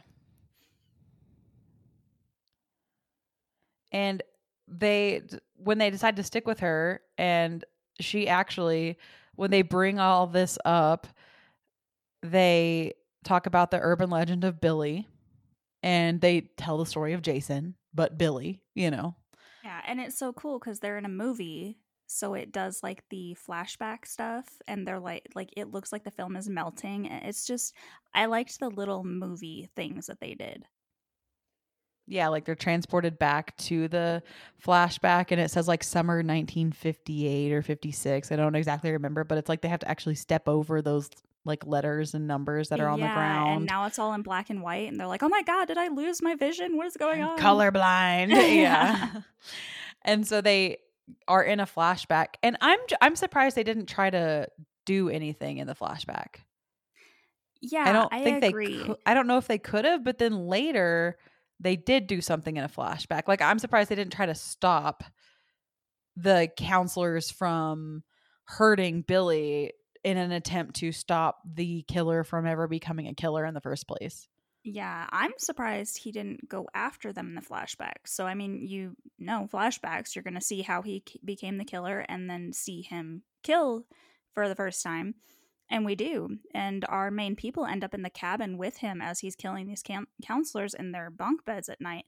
[3.92, 4.24] And
[4.68, 5.22] they
[5.58, 7.64] when they decide to stick with her and
[8.00, 8.98] she actually
[9.36, 11.06] when they bring all this up
[12.22, 15.08] they talk about the urban legend of Billy
[15.84, 19.16] and they tell the story of Jason but Billy, you know.
[19.64, 23.36] Yeah, and it's so cool because they're in a movie, so it does like the
[23.48, 27.06] flashback stuff, and they're like, like it looks like the film is melting.
[27.06, 27.74] It's just,
[28.14, 30.66] I liked the little movie things that they did.
[32.06, 34.22] Yeah, like they're transported back to the
[34.64, 38.32] flashback and it says like summer 1958 or 56.
[38.32, 41.10] I don't exactly remember, but it's like they have to actually step over those
[41.46, 43.58] like letters and numbers that are on the ground.
[43.58, 45.78] and now it's all in black and white, and they're like, oh my god, did
[45.78, 46.78] I lose my vision?
[46.78, 47.38] What is going on?
[47.38, 48.30] colorblind.
[48.34, 48.48] Yeah.
[48.48, 49.22] yeah.
[50.04, 50.78] and so they
[51.28, 54.48] are in a flashback and I'm I'm surprised they didn't try to
[54.86, 56.36] do anything in the flashback.
[57.62, 58.78] Yeah, I don't think agree.
[58.84, 61.18] they I don't know if they could have, but then later
[61.60, 63.28] they did do something in a flashback.
[63.28, 65.04] Like I'm surprised they didn't try to stop
[66.16, 68.04] the counselors from
[68.46, 69.72] hurting Billy
[70.04, 73.88] in an attempt to stop the killer from ever becoming a killer in the first
[73.88, 74.28] place.
[74.66, 78.08] Yeah, I'm surprised he didn't go after them in the flashbacks.
[78.08, 82.06] So, I mean, you know, flashbacks, you're going to see how he became the killer
[82.08, 83.86] and then see him kill
[84.34, 85.16] for the first time.
[85.70, 86.38] And we do.
[86.54, 89.84] And our main people end up in the cabin with him as he's killing these
[89.84, 92.06] cam- counselors in their bunk beds at night.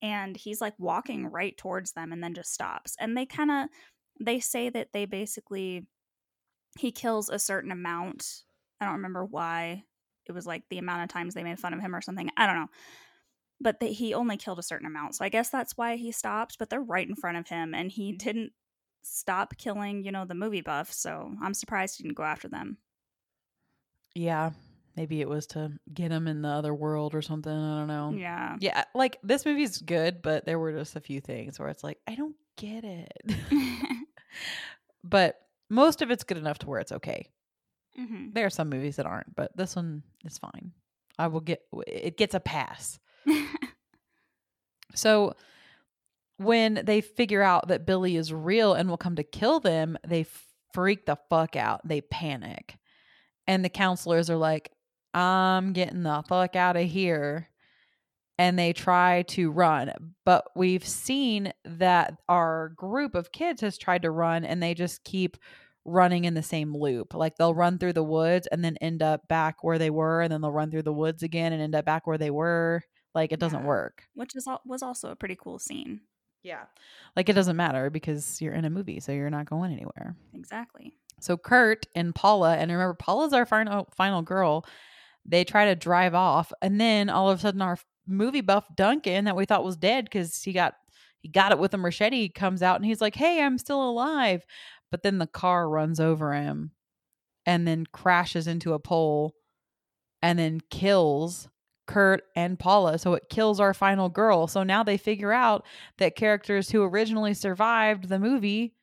[0.00, 2.96] And he's like walking right towards them and then just stops.
[2.98, 3.68] And they kind of
[4.22, 5.86] they say that they basically
[6.78, 8.42] he kills a certain amount.
[8.80, 9.84] I don't remember why
[10.26, 12.30] it was like the amount of times they made fun of him or something.
[12.36, 12.68] I don't know.
[13.60, 15.16] But he only killed a certain amount.
[15.16, 17.90] So I guess that's why he stopped, but they're right in front of him and
[17.90, 18.52] he didn't
[19.02, 20.92] stop killing, you know, the movie buff.
[20.92, 22.78] So I'm surprised he didn't go after them.
[24.14, 24.50] Yeah.
[24.96, 27.52] Maybe it was to get him in the other world or something.
[27.52, 28.14] I don't know.
[28.16, 28.56] Yeah.
[28.60, 31.84] Yeah, uh, like this movie's good, but there were just a few things where it's
[31.84, 33.12] like, I don't get it.
[35.04, 35.38] but
[35.70, 37.30] most of it's good enough to where it's okay.
[37.96, 40.72] hmm There are some movies that aren't, but this one is fine.
[41.18, 42.98] I will get it gets a pass.
[44.94, 45.34] So
[46.36, 50.26] when they figure out that Billy is real and will come to kill them, they
[50.72, 51.86] freak the fuck out.
[51.86, 52.76] They panic.
[53.46, 54.72] And the counselors are like,
[55.14, 57.49] I'm getting the fuck out of here.
[58.40, 59.92] And they try to run.
[60.24, 65.04] But we've seen that our group of kids has tried to run and they just
[65.04, 65.36] keep
[65.84, 67.12] running in the same loop.
[67.14, 70.22] Like they'll run through the woods and then end up back where they were.
[70.22, 72.82] And then they'll run through the woods again and end up back where they were.
[73.14, 73.66] Like it doesn't Yeah.
[73.66, 74.04] work.
[74.14, 76.00] Which is was also a pretty cool scene.
[76.42, 76.64] Yeah.
[77.16, 80.16] Like it doesn't matter because you're in a movie, so you're not going anywhere.
[80.32, 80.94] Exactly.
[81.20, 84.64] So Kurt and Paula, and remember Paula's our final final girl.
[85.26, 87.76] They try to drive off, and then all of a sudden, our
[88.10, 90.74] movie buff Duncan that we thought was dead because he got
[91.20, 94.44] he got it with a machete comes out, and he's like, "Hey, I'm still alive,"
[94.90, 96.72] but then the car runs over him,
[97.46, 99.34] and then crashes into a pole,
[100.22, 101.48] and then kills
[101.86, 102.98] Kurt and Paula.
[102.98, 104.46] So it kills our final girl.
[104.46, 105.66] So now they figure out
[105.98, 108.74] that characters who originally survived the movie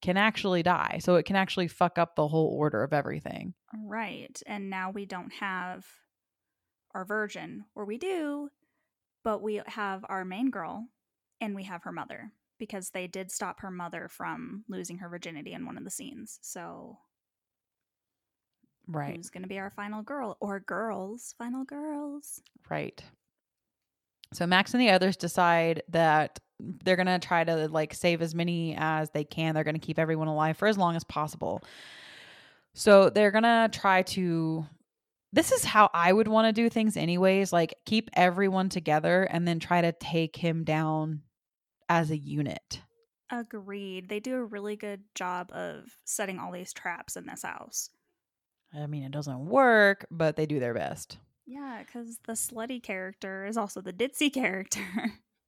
[0.00, 0.98] can actually die.
[1.00, 3.54] So it can actually fuck up the whole order of everything.
[3.86, 4.42] Right.
[4.46, 5.86] And now we don't have
[6.94, 8.48] our virgin, or we do,
[9.24, 10.86] but we have our main girl
[11.40, 15.52] and we have her mother because they did stop her mother from losing her virginity
[15.52, 16.38] in one of the scenes.
[16.42, 16.98] So
[18.86, 19.16] Right.
[19.16, 21.34] who's going to be our final girl or girls?
[21.38, 22.42] Final girls.
[22.68, 23.02] Right.
[24.32, 28.34] So Max and the others decide that they're going to try to like save as
[28.34, 29.54] many as they can.
[29.54, 31.62] They're going to keep everyone alive for as long as possible.
[32.74, 34.66] So they're going to try to
[35.34, 39.46] this is how I would want to do things anyways, like keep everyone together and
[39.46, 41.22] then try to take him down
[41.88, 42.80] as a unit.
[43.30, 44.08] Agreed.
[44.08, 47.90] They do a really good job of setting all these traps in this house.
[48.72, 51.18] I mean, it doesn't work, but they do their best.
[51.46, 54.80] Yeah, because the slutty character is also the ditzy character.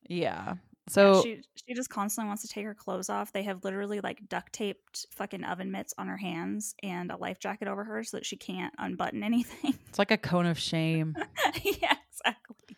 [0.09, 0.55] Yeah.
[0.89, 3.33] Yeah, So she she just constantly wants to take her clothes off.
[3.33, 7.39] They have literally like duct taped fucking oven mitts on her hands and a life
[7.39, 9.75] jacket over her so that she can't unbutton anything.
[9.89, 11.17] it's like a cone of shame.
[11.63, 12.77] yeah, exactly.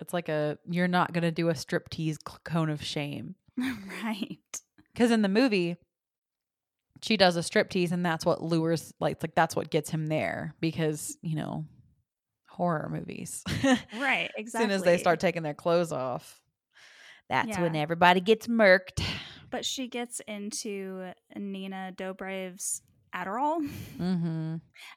[0.00, 3.34] It's like a you're not going to do a striptease cone of shame.
[4.02, 4.38] right.
[4.92, 5.76] Because in the movie,
[7.02, 10.54] she does a striptease, and that's what lures, like, like that's what gets him there.
[10.60, 11.66] Because you know,
[12.48, 13.42] horror movies.
[13.98, 14.30] Right.
[14.36, 14.42] Exactly.
[14.44, 16.40] as soon as they start taking their clothes off,
[17.30, 17.62] that's Yeah.
[17.62, 19.02] when everybody gets murked.
[19.50, 22.82] But she gets into Nina Dobrev's
[23.14, 23.66] Adderall.
[23.98, 24.56] Mm-hmm.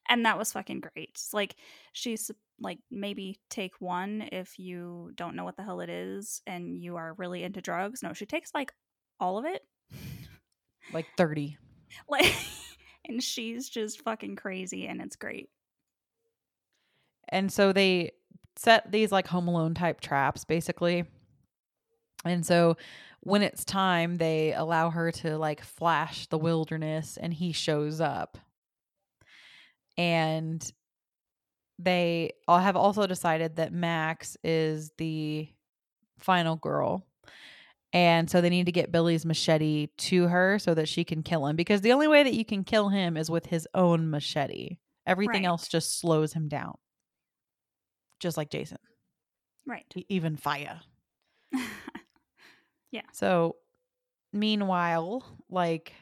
[0.09, 1.19] and that was fucking great.
[1.31, 1.55] Like
[1.93, 6.77] she's like maybe take one if you don't know what the hell it is and
[6.77, 8.03] you are really into drugs.
[8.03, 8.71] No, she takes like
[9.19, 9.61] all of it.
[10.91, 11.57] Like thirty.
[12.09, 12.33] Like
[13.07, 15.49] and she's just fucking crazy and it's great.
[17.29, 18.11] And so they
[18.55, 21.05] set these like home alone type traps basically.
[22.25, 22.77] And so
[23.21, 28.37] when it's time, they allow her to like flash the wilderness and he shows up.
[29.97, 30.71] And
[31.79, 35.49] they all have also decided that Max is the
[36.19, 37.05] final girl.
[37.91, 41.45] And so they need to get Billy's machete to her so that she can kill
[41.45, 44.77] him because the only way that you can kill him is with his own machete.
[45.05, 45.47] Everything Right.
[45.47, 46.75] else just slows him down.
[48.19, 48.77] Just like Jason,
[49.67, 49.85] Right.
[50.09, 50.81] even fire.
[52.93, 53.01] yeah.
[53.11, 53.55] So,
[54.31, 55.93] meanwhile, like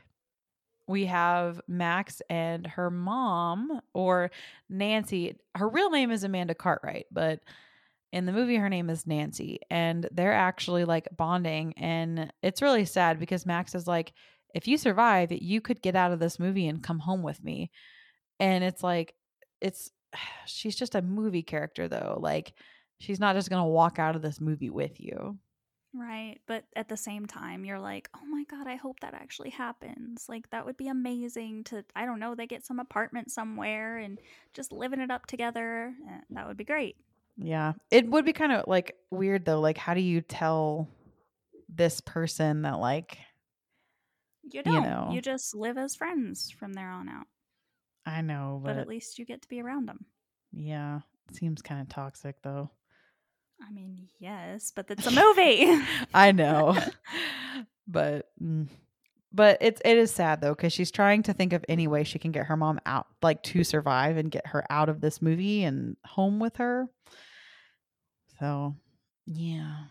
[0.88, 4.30] we have Max and her mom or
[4.70, 5.38] Nancy.
[5.56, 7.40] Her real name is Amanda Cartwright, but
[8.12, 12.84] in the movie her name is Nancy and they're actually like bonding and it's really
[12.84, 14.12] sad because Max is like
[14.54, 17.72] if you survive, you could get out of this movie and come home with me.
[18.38, 19.16] And it's like
[19.62, 19.92] it's
[20.46, 22.18] she's just a movie character though.
[22.20, 22.52] Like
[23.00, 25.38] she's not just going to walk out of this movie with you.
[25.94, 26.38] Right.
[26.48, 30.26] But at the same time, you're like, oh my God, I hope that actually happens.
[30.30, 34.18] Like, that would be amazing to, I don't know, they get some apartment somewhere and
[34.54, 35.94] just living it up together.
[36.10, 36.96] Eh, That would be great.
[37.38, 37.74] Yeah.
[37.92, 39.60] It would be kind of like weird though.
[39.60, 40.88] Like, how do you tell
[41.68, 43.18] this person that, like,
[44.50, 44.76] You don't.
[44.76, 44.82] You,
[45.16, 45.20] know.
[45.22, 47.28] just live as friends from there on out.
[48.06, 50.06] I know, But but, at least you get to be around them.
[50.54, 51.02] yeah,
[51.34, 52.72] seems kind of toxic though.
[53.66, 55.82] I mean, yes, but it's a movie.
[56.14, 56.78] I know.
[57.88, 58.68] but mm,
[59.32, 62.20] but it's it is sad though cuz she's trying to think of any way she
[62.20, 65.64] can get her mom out like to survive and get her out of this movie
[65.64, 66.88] and home with her.
[68.40, 68.76] So,
[69.28, 69.86] yeah.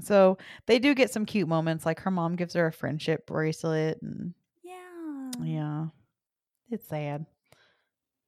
[0.00, 4.00] So, they do get some cute moments like her mom gives her a friendship bracelet
[4.02, 5.30] and yeah.
[5.42, 5.86] yeah.
[6.70, 7.26] It's sad.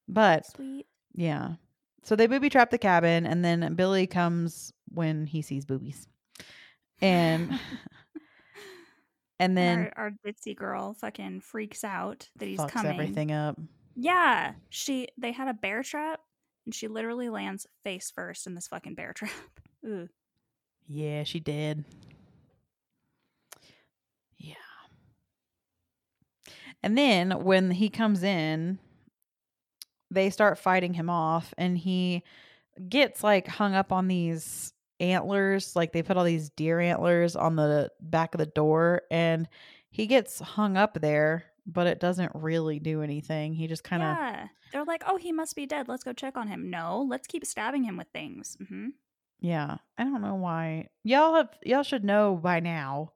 [0.09, 0.87] But Sweet.
[1.15, 1.55] yeah.
[2.03, 6.09] So they booby trap the cabin, and then Billy comes when he sees boobies,
[7.01, 7.59] and
[9.39, 12.93] and then our, our ditzy girl fucking freaks out that he's coming.
[12.93, 13.59] everything up.
[13.95, 16.21] Yeah, she they had a bear trap,
[16.67, 19.31] and she literally lands face first in this fucking bear trap.
[19.87, 20.09] Ooh.
[20.89, 21.85] Yeah, she did.
[24.37, 24.55] Yeah.
[26.83, 28.81] And then when he comes in,
[30.13, 32.23] they start fighting him off, and he
[32.89, 35.75] gets like hung up on these antlers.
[35.75, 39.49] Like they put all these deer antlers on the back of the door, and
[39.91, 43.55] he gets hung up there, but it doesn't really do anything.
[43.55, 44.09] He just kind of.
[44.17, 45.89] yeah, they're like, oh, he must be dead.
[45.89, 46.71] Let's go check on him.
[46.71, 48.57] No, let's keep stabbing him with things.
[48.63, 48.89] mm-hmm.
[49.41, 50.89] Yeah, I don't know why.
[51.03, 53.13] Y'all have y'all should know by now.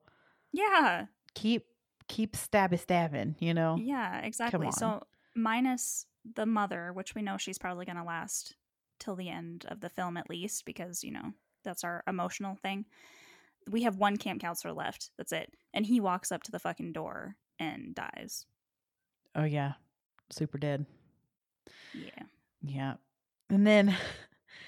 [0.51, 1.65] Yeah, Keep
[2.09, 3.77] keep stabby stabbing, you know.
[3.79, 4.69] yeah, exactly.
[4.71, 5.03] So
[5.35, 6.05] minus
[6.35, 8.55] the mother, which we know she's probably gonna last
[8.99, 12.85] till the end of the film at least, because you know that's our emotional thing.
[13.69, 15.11] We have one camp counselor left.
[15.17, 18.45] That's it, and he walks up to the fucking door and dies.
[19.35, 19.73] Oh yeah.
[20.29, 20.85] Super dead.
[21.93, 22.23] Yeah.
[22.61, 22.93] Yeah.
[23.49, 23.95] And then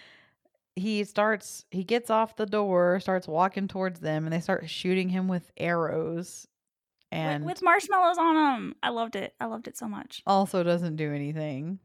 [0.76, 5.10] he starts he gets off the door, starts walking towards them and they start shooting
[5.10, 6.48] him with arrows
[7.12, 8.76] and with marshmallows on them.
[8.84, 9.34] I loved it.
[9.40, 10.22] I loved it so much.
[10.28, 11.80] also doesn't do anything.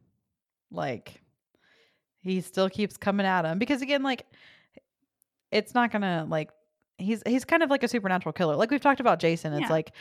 [0.71, 1.21] Like
[2.21, 4.27] he still keeps coming at him because again like
[5.51, 6.51] it's not going to like
[6.99, 8.57] he's he's kind of like a supernatural killer.
[8.57, 9.53] Like we've talked about Jason.
[9.53, 9.69] It's Yeah.
[9.73, 9.93] like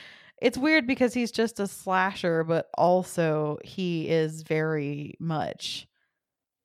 [0.42, 5.88] it's weird because he's just a slasher but also he is very much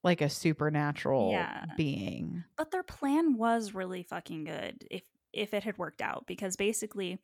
[0.04, 1.64] like a supernatural Yeah.
[1.76, 2.44] being.
[2.56, 5.02] But their plan was really fucking good if
[5.32, 7.18] if it had worked out because basically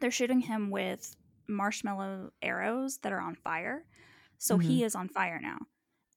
[0.00, 1.16] they're shooting him with
[1.48, 3.84] marshmallow arrows that are on fire.
[4.38, 4.86] So he mm-hmm.
[4.86, 5.58] is on fire now.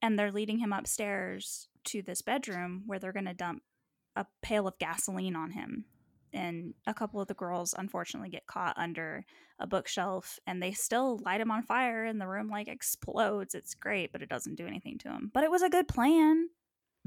[0.01, 3.63] And they're leading him upstairs to this bedroom where they're going to dump
[4.15, 5.86] a pail of gasoline on him.
[6.34, 9.25] And a couple of the girls unfortunately get caught under
[9.59, 13.55] a bookshelf and they still light him on fire and the room like explodes.
[13.55, 15.32] It's great, but it doesn't do anything to him.
[15.34, 16.49] But it was a good plan.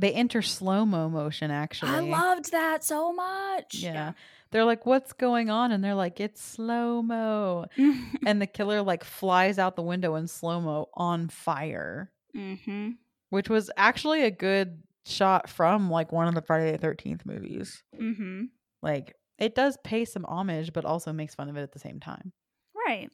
[0.01, 1.90] They enter slow-mo motion actually.
[1.92, 3.74] I loved that so much.
[3.74, 4.12] Yeah.
[4.51, 5.72] They're like, what's going on?
[5.72, 7.66] And they're like, it's slow mo.
[8.26, 12.92] And the killer like flies out the window in slow mo on fire, mm-hmm.
[13.28, 17.82] which was actually a good shot from like one of the Friday the 13th movies.
[18.01, 18.44] Mm-hmm.
[18.82, 22.01] Like, it does pay some homage, but also makes fun of it at the same
[22.01, 22.32] time.
[22.74, 23.11] Right.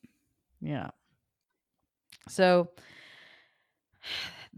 [0.60, 0.90] Yeah.
[2.28, 2.70] So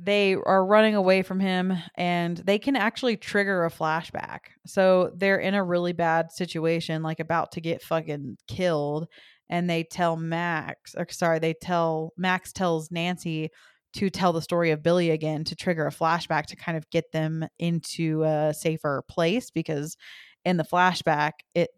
[0.00, 4.40] they are running away from him and they can actually trigger a flashback.
[4.64, 9.08] So they're in a really bad situation, like about to get fucking killed.
[9.50, 13.50] And they tell Max, or sorry, they tell Max tells Nancy
[13.94, 17.10] to tell the story of Billy again to trigger a flashback to kind of get
[17.10, 19.96] them into a safer place because
[20.44, 21.70] in the flashback, it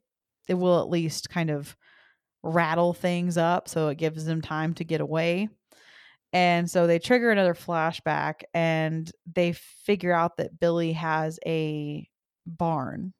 [0.48, 1.76] it will at least kind of
[2.42, 5.48] rattle things up so it gives them time to get away.
[6.32, 12.08] And so they trigger another flashback and they figure out that Billy has a
[12.46, 13.12] barn,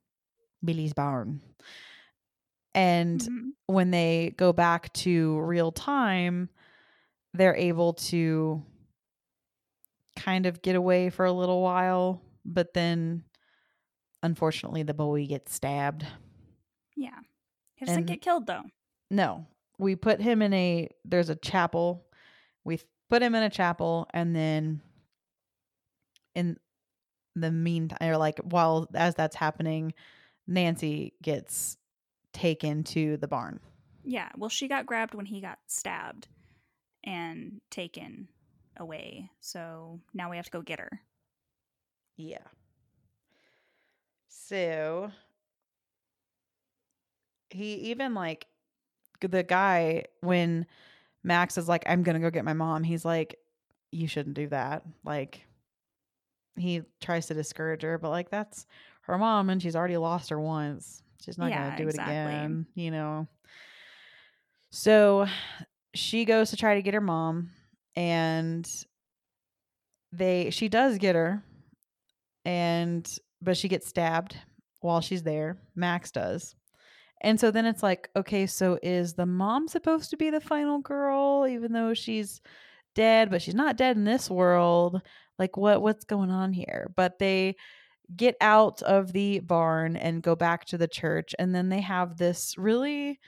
[0.65, 1.41] Billy's barn.
[2.73, 3.49] And Mhm.
[3.67, 6.51] when they go back to real time,
[7.35, 8.65] they're able to
[10.17, 13.25] kind of get away for a little while, but then
[14.23, 16.07] unfortunately the boy gets stabbed.
[16.97, 17.19] Yeah.
[17.75, 18.65] He doesn't And- get killed though.
[19.11, 19.47] No,
[19.79, 22.07] we put him in a there's a chapel.
[22.65, 22.79] We
[23.11, 24.81] put him in a chapel and then
[26.35, 26.57] in
[27.35, 29.93] the meantime or like while as that's happening,
[30.47, 31.77] Nancy gets
[32.33, 33.61] taken to the barn.
[34.05, 34.31] Yeah.
[34.37, 36.29] Well, she got grabbed when he got stabbed
[37.05, 38.29] and taken
[38.77, 39.31] away.
[39.41, 41.01] So now we have to go get her.
[42.17, 42.39] Yeah.
[44.29, 45.11] So
[47.51, 48.47] he even like
[49.21, 50.67] the guy when
[51.23, 53.37] Max is like, I'm gonna go get my mom, he's like,
[53.93, 54.83] You shouldn't do that.
[55.05, 55.45] Like
[56.57, 58.67] he tries to discourage her, but like that's
[59.03, 61.03] her mom and she's already lost her once.
[61.25, 62.15] She's not Yeah, gonna do exactly.
[62.15, 63.27] it again, you know.
[64.71, 65.27] So
[65.95, 67.51] she goes to try to get her mom
[67.97, 68.69] and
[70.13, 71.43] they she does get her
[72.45, 73.09] and
[73.43, 74.37] but she gets stabbed
[74.81, 75.57] while she's there.
[75.75, 76.55] Max does.
[77.21, 80.79] And so then it's like, okay, so is the mom supposed to be the final
[80.79, 82.41] girl even though she's
[82.95, 85.03] dead, but she's not dead in this world?
[85.39, 86.91] Like what what's going on here?
[86.97, 87.57] But they
[88.17, 92.17] get out of the barn and go back to the church and then they have
[92.17, 93.21] this really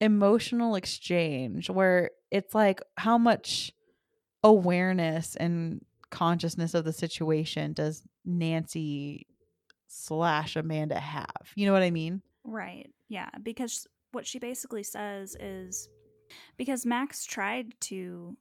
[0.00, 3.72] emotional exchange where it's like how much
[4.42, 9.26] awareness and consciousness of the situation does Nancy
[9.86, 11.52] slash Amanda have?
[11.54, 12.22] You know what I mean?
[12.52, 12.90] Right.
[13.08, 13.30] Yeah.
[13.42, 15.88] Because what she basically says is
[16.58, 18.36] because Max tried to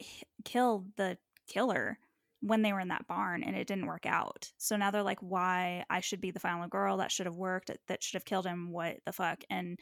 [0.00, 1.98] h- kill the killer
[2.40, 4.50] when they were in that barn and it didn't work out.
[4.56, 6.96] So now they're like, why I should be the final girl.
[6.96, 7.70] That should have worked.
[7.88, 8.70] That- should have killed him.
[8.72, 9.44] What the fuck?
[9.50, 9.78] And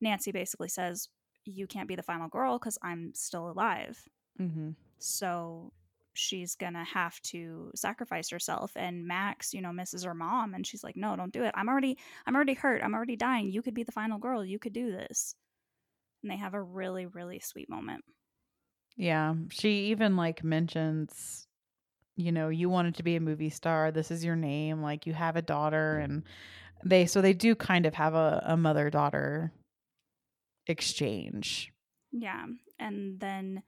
[0.00, 1.08] Nancy basically says,
[1.44, 3.98] you can't be the final girl because I'm still alive.
[4.40, 4.70] Mm-hmm.
[4.98, 5.72] So
[6.18, 10.82] she's gonna have to sacrifice herself and max you know misses her mom and she's
[10.82, 11.96] like no don't do it i'm already
[12.26, 14.90] i'm already hurt i'm already dying you could be the final girl you could do
[14.90, 15.34] this
[16.22, 18.04] and they have a really really sweet moment
[18.96, 19.34] Yeah.
[19.50, 21.46] She even like mentions,
[22.16, 23.92] you know, you wanted to be a movie star.
[23.92, 24.82] This is your name.
[24.82, 26.24] Like you have a daughter and
[26.84, 29.52] they so they do kind of have a, a mother daughter
[30.66, 31.72] exchange.
[32.12, 32.46] yeah
[32.78, 33.62] and then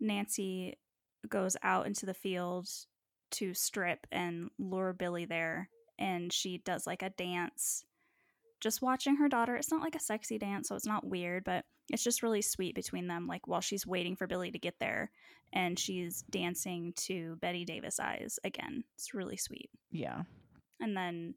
[0.00, 0.76] nancy
[1.28, 2.68] goes out into the field
[3.30, 5.68] to strip and lure billy there
[5.98, 7.84] and she does like a dance.
[8.60, 11.64] Just watching her daughter it's not like a sexy dance so it's not weird but
[11.90, 15.10] it's just really sweet between them like while she's waiting for billy to get there
[15.52, 18.84] and she's dancing to Bette Davis Eyes again.
[18.96, 19.70] It's really sweet.
[19.90, 20.22] Yeah.
[20.80, 21.34] and then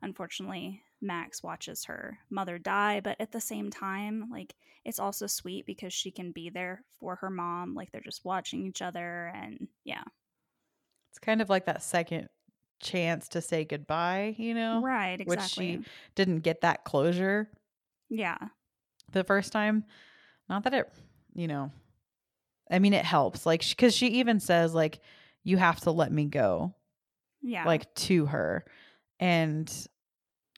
[0.00, 5.66] unfortunately max watches her mother die but at the same time like it's also sweet
[5.66, 9.68] because she can be there for her mom like they're just watching each other and
[9.84, 10.02] yeah
[11.10, 12.28] It's kind of like that second
[12.80, 14.80] chance to say goodbye, you know?
[14.82, 15.84] right which exactly she-
[16.14, 17.48] Didn't get that closure
[18.08, 18.38] yeah
[19.12, 19.84] the first time.
[20.48, 20.92] Not that it,
[21.34, 21.70] you know,
[22.70, 23.44] I mean, it helps.
[23.46, 25.00] Like, because she even says, like,
[25.44, 26.74] you have to let me go,
[27.42, 28.64] yeah like, to her.
[29.20, 29.70] And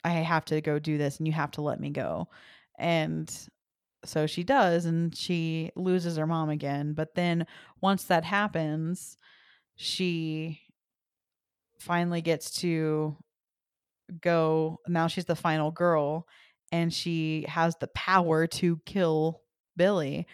[0.04, 2.28] I have to go do this, and you have to let me go.
[2.78, 3.32] And
[4.04, 6.92] so she does, and she loses her mom again.
[6.92, 7.46] But then
[7.80, 9.16] once that happens,
[9.76, 10.60] she
[11.78, 13.16] finally gets to
[14.20, 14.78] go.
[14.86, 16.28] Now she's the final girl,
[16.70, 19.40] and she has the power to kill
[19.76, 20.26] Billy.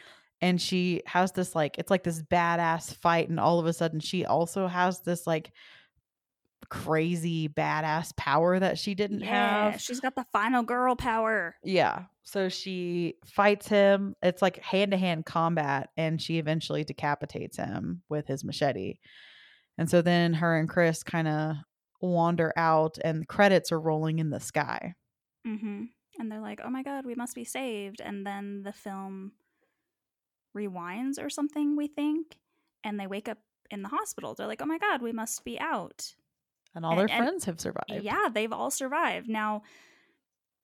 [0.43, 3.29] And she has this, like, it's like this badass fight.
[3.29, 5.53] And all of a sudden, she also has this, like,
[6.69, 9.81] crazy badass power that she didn't yeah have.
[9.81, 12.05] she's got the final girl power Yeah.
[12.23, 14.15] So she fights him.
[14.23, 18.99] It's like hand to hand combat, and she eventually decapitates him with his machete.
[19.77, 21.57] And so then her and Chris kind of
[22.01, 24.95] wander out, and credits are rolling in the sky.
[25.45, 25.85] Mm-hmm.
[26.21, 28.01] And they're like, oh my God, we must be saved.
[28.01, 29.33] And then the film
[30.57, 32.39] rewinds or something, we think.
[32.85, 33.39] And they wake up
[33.71, 34.35] in the hospital.
[34.35, 36.15] They're like, oh my God, we must be out.
[36.75, 38.03] And all And- their and- friends have survived.
[38.03, 39.29] Yeah, they've all survived.
[39.29, 39.63] Now,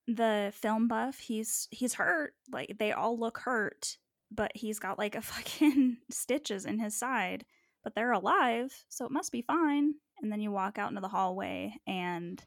[0.07, 2.35] the film buff, he's he's hurt.
[2.51, 3.99] Like they all look hurt,
[4.31, 7.45] but he's got like a fucking stitches in his side.
[7.83, 9.95] But they're alive, so it must be fine.
[10.21, 12.43] And then you walk out into the hallway, and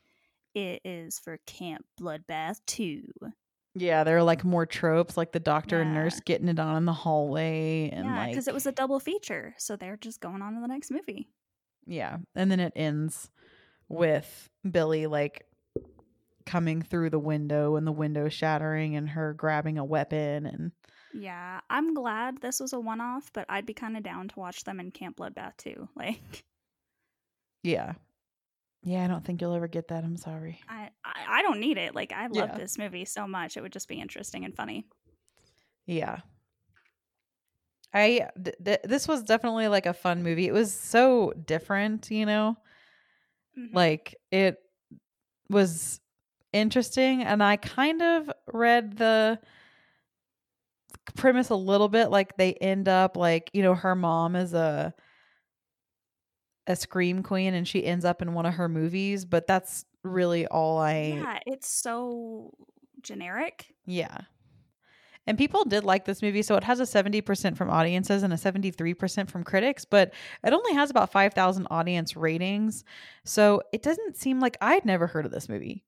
[0.56, 3.04] it is for Camp Bloodbath Two.
[3.76, 6.86] Yeah, there are like more tropes, like the doctor and nurse getting it on in
[6.86, 10.42] the hallway, and yeah, like because it was a double feature, so they're just going
[10.42, 11.30] on to the next movie.
[11.86, 12.18] Yeah.
[12.36, 13.30] And then it ends
[13.90, 15.46] with Billy like
[16.46, 20.72] coming through the window and the window shattering and her grabbing a weapon and
[21.14, 24.64] Yeah, I'm glad this was a one-off, but I'd be kind of down to watch
[24.64, 25.88] them in Camp Bloodbath too.
[25.96, 26.44] Like.
[27.64, 27.94] yeah.
[28.84, 30.04] Yeah, I don't think you'll ever get that.
[30.06, 30.62] I'm sorry.
[30.70, 31.94] I, I I don't need it.
[31.94, 32.58] Like I love Yeah.
[32.58, 33.58] this movie so much.
[33.58, 34.86] It would just be interesting and funny.
[35.86, 36.20] Yeah.
[37.94, 40.48] I th- th- this was definitely like a fun movie.
[40.48, 42.56] It was so different, you know?
[43.58, 43.74] Mhm.
[43.74, 44.58] Like it
[45.50, 46.00] was
[46.52, 49.40] interesting and I kind of read the
[51.16, 54.94] premise a little bit like they end up like you know her mom is a
[56.68, 60.46] a scream queen and she ends up in one of her movies but that's really
[60.48, 62.54] all i yeah, it's so
[63.02, 63.74] generic.
[63.86, 64.20] yeah
[65.30, 68.36] and people did like this movie so it has a 70% from audiences and a
[68.36, 70.12] 73% from critics but
[70.44, 72.84] it only has about 5000 audience ratings
[73.24, 75.86] so it doesn't seem like i'd never heard of this movie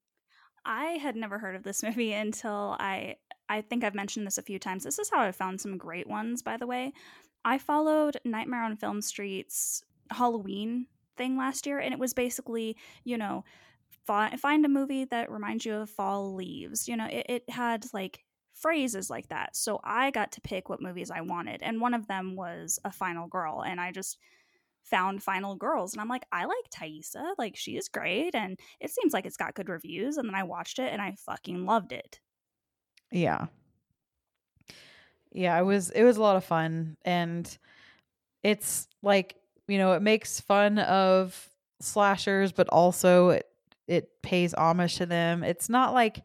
[0.64, 3.16] I had never heard of this movie until I
[3.48, 4.84] I think I've mentioned this a few times.
[4.84, 6.92] This is how I found some great ones, by the way.
[7.44, 10.86] I followed Nightmare on Film Street's Halloween
[11.16, 13.44] thing last year, and it was basically, you know,
[14.06, 16.88] find a movie that reminds you of fall leaves.
[16.88, 18.24] You know, it, it had like
[18.62, 19.56] phrases like that.
[19.56, 22.92] So I got to pick what movies I wanted, and one of them was A
[22.92, 24.18] Final Girl, and I just
[24.84, 28.90] found Final Girls, and I'm like, I like Taissa, like she is great, and it
[28.90, 30.16] seems like it's got good reviews.
[30.16, 32.20] And then I watched it, and I fucking loved it.
[33.10, 33.46] Yeah.
[35.32, 37.56] Yeah, it was it was a lot of fun and
[38.42, 39.36] it's like,
[39.66, 41.48] you know, it makes fun of
[41.80, 43.46] slashers but also it
[43.86, 45.42] it pays homage to them.
[45.42, 46.24] It's not like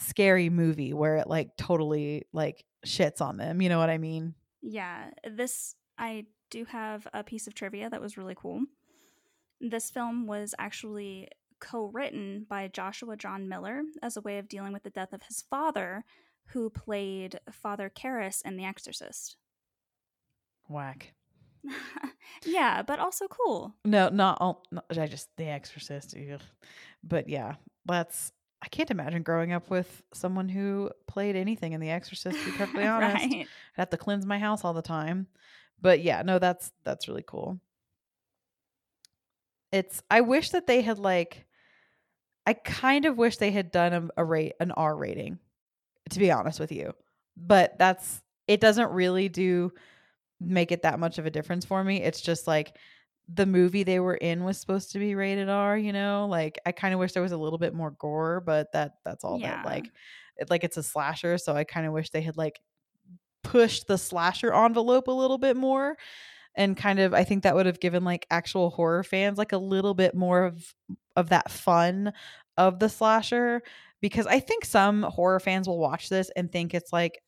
[0.00, 4.34] scary movie where it like totally like shits on them, you know what I mean?
[4.62, 8.62] Yeah, this I do have a piece of trivia that was really cool.
[9.60, 11.28] This film was actually
[11.60, 15.42] co-written by Joshua John Miller as a way of dealing with the death of his
[15.42, 16.04] father,
[16.46, 19.36] who played Father Karras in The Exorcist.
[20.68, 21.12] Whack.
[22.44, 23.74] yeah, but also cool.
[23.84, 26.16] No, not all not, I just The Exorcist.
[26.16, 26.40] ugh.
[27.04, 28.32] But yeah, that's
[28.62, 32.50] I can't imagine growing up with someone who played anything in The Exorcist, to be
[32.58, 33.24] perfectly honest.
[33.24, 33.46] right.
[33.46, 35.26] I'd have to cleanse my house all the time.
[35.80, 37.58] But yeah, no, that's that's really cool.
[39.72, 41.46] It's I wish that they had like
[42.46, 45.38] I kind of wish they had done a, a rate an R rating,
[46.10, 46.92] to be honest with you.
[47.36, 49.72] But that's it doesn't really do
[50.40, 52.02] make it that much of a difference for me.
[52.02, 52.76] It's just like
[53.32, 56.26] the movie they were in was supposed to be rated R, you know?
[56.28, 59.24] Like I kind of wish there was a little bit more gore, but that that's
[59.24, 59.50] all Yeah.
[59.50, 59.90] that like
[60.36, 62.60] it, like it's a slasher, so I kind of wish they had like
[63.42, 65.96] pushed the slasher envelope a little bit more
[66.56, 69.58] and kind of I think that would have given like actual horror fans like a
[69.58, 70.74] little bit more of
[71.16, 72.12] of that fun
[72.58, 73.62] of the slasher
[74.00, 77.22] because I think some horror fans will watch this and think it's like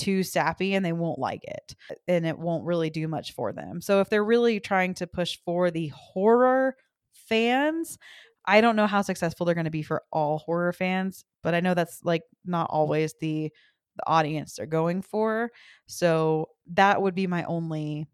[0.00, 1.74] too sappy and they won't like it
[2.08, 3.80] and it won't really do much for them.
[3.80, 6.76] So if they're really trying to push for the horror
[7.12, 7.98] fans,
[8.46, 11.60] I don't know how successful they're going to be for all horror fans, but I
[11.60, 13.52] know that's like not always the
[13.96, 15.50] the audience they're going for.
[15.86, 18.06] So that would be my only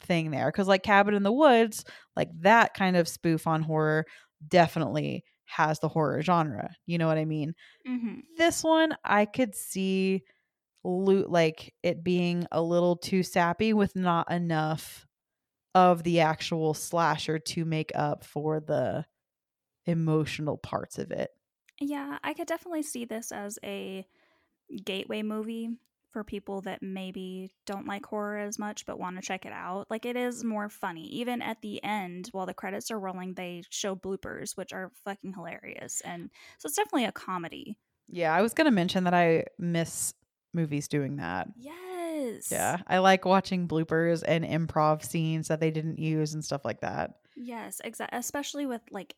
[0.00, 1.84] thing there cuz like Cabin in the Woods,
[2.16, 4.06] like that kind of spoof on horror
[4.46, 6.74] definitely has the horror genre.
[6.86, 7.54] You know what I mean?
[7.86, 10.24] hmm This one I could see
[10.84, 15.06] loot like it being a little too sappy with not enough
[15.74, 19.04] of the actual slasher to make up for the
[19.86, 21.30] emotional parts of it.
[21.80, 24.06] Yeah, I could definitely see this as a
[24.84, 25.70] gateway movie
[26.10, 29.90] for people that maybe don't like horror as much but want to check it out.
[29.90, 31.06] Like it is more funny.
[31.08, 35.32] Even at the end, while the credits are rolling, they show bloopers, which are fucking
[35.32, 36.00] hilarious.
[36.02, 37.76] And so it's definitely a comedy.
[38.08, 40.14] Yeah, I was going to mention that I miss
[40.54, 41.48] movies doing that.
[41.56, 42.50] Yes.
[42.50, 46.80] Yeah, I like watching bloopers and improv scenes that they didn't use and stuff like
[46.80, 47.16] that.
[47.36, 48.18] Yes, exactly.
[48.18, 49.14] Especially with like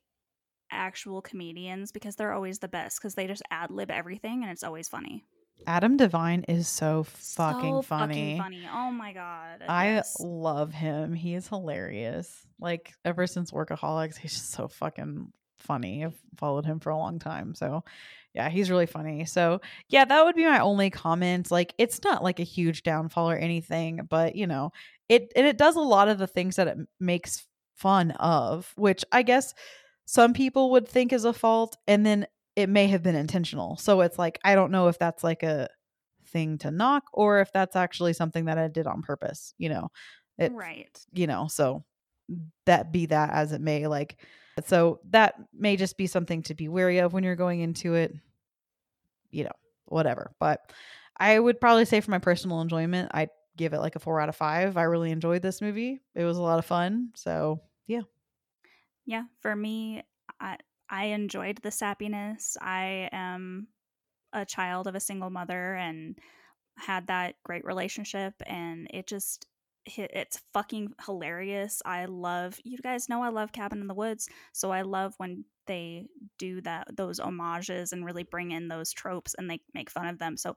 [0.71, 4.65] actual comedians because they're always the best because they just ad lib everything and it's
[4.65, 5.25] always funny.
[5.67, 8.37] Adam DeVine is so fucking so funny.
[8.37, 8.69] Fucking funny.
[8.73, 9.63] Oh my god.
[9.69, 10.17] I yes.
[10.21, 11.15] love him.
[11.15, 12.47] He is hilarious.
[12.61, 16.05] Like ever since Workaholics, he's just so fucking funny.
[16.05, 17.55] I've followed him for a long time.
[17.55, 17.85] So
[18.37, 19.25] yeah, he's really funny.
[19.25, 21.51] So yeah, that would be my only comment.
[21.51, 24.73] Like it's not like a huge downfall or anything, but you know,
[25.09, 29.07] it and it does a lot of the things that it makes fun of, which
[29.11, 29.55] I guess
[30.05, 32.27] some people would think is a fault and then
[32.57, 33.79] it may have been intentional.
[33.79, 35.71] So it's like I don't know if that's like a
[36.27, 39.89] thing to knock or if that's actually something that I did on purpose, you know.
[40.37, 40.95] It right.
[41.15, 41.85] you know, so
[42.67, 44.19] that be that as it may like
[44.65, 48.15] so that may just be something to be wary of when you're going into it.
[49.31, 49.53] You know,
[49.87, 50.35] whatever.
[50.39, 50.73] But
[51.19, 54.29] I would probably say for my personal enjoyment, I'd give it like a 4 out
[54.29, 54.77] of 5.
[54.77, 56.01] I really enjoyed this movie.
[56.15, 57.13] It was a lot of fun.
[57.17, 58.03] So, Yeah,
[59.05, 59.25] Yeah.
[59.41, 60.03] for me,
[60.41, 62.57] I I enjoyed the sappiness.
[62.61, 63.69] I am
[64.33, 66.19] a child of a single mother and
[66.79, 69.47] had that great relationship, and it just
[69.97, 71.83] it's fucking hilarious.
[71.85, 75.45] I love you guys know I love Cabin in the Woods, so I love when
[75.67, 76.07] they
[76.39, 80.19] do that those homages and really bring in those tropes and they make fun of
[80.19, 80.37] them.
[80.37, 80.57] So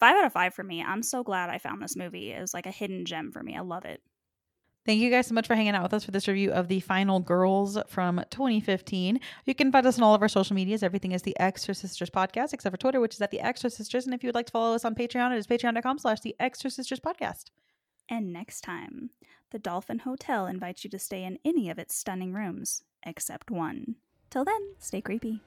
[0.00, 0.82] five out of five for me.
[0.82, 2.32] I'm so glad I found this movie.
[2.32, 3.56] It was like a hidden gem for me.
[3.56, 4.02] I love it.
[4.86, 6.80] Thank you guys so much for hanging out with us for this review of The
[6.80, 9.18] Final Girls from 2015.
[9.46, 10.82] You can find us on all of our social medias.
[10.82, 14.04] Everything is the Extra Sisters Podcast, except for Twitter, which is at the Extra Sisters.
[14.04, 16.36] And if you would like to follow us on Patreon, it is patreon.com slash the
[16.38, 17.44] Extra Sisters Podcast.
[18.08, 19.10] And next time,
[19.50, 23.96] the Dolphin Hotel invites you to stay in any of its stunning rooms, except one.
[24.30, 25.40] Till then, stay creepy.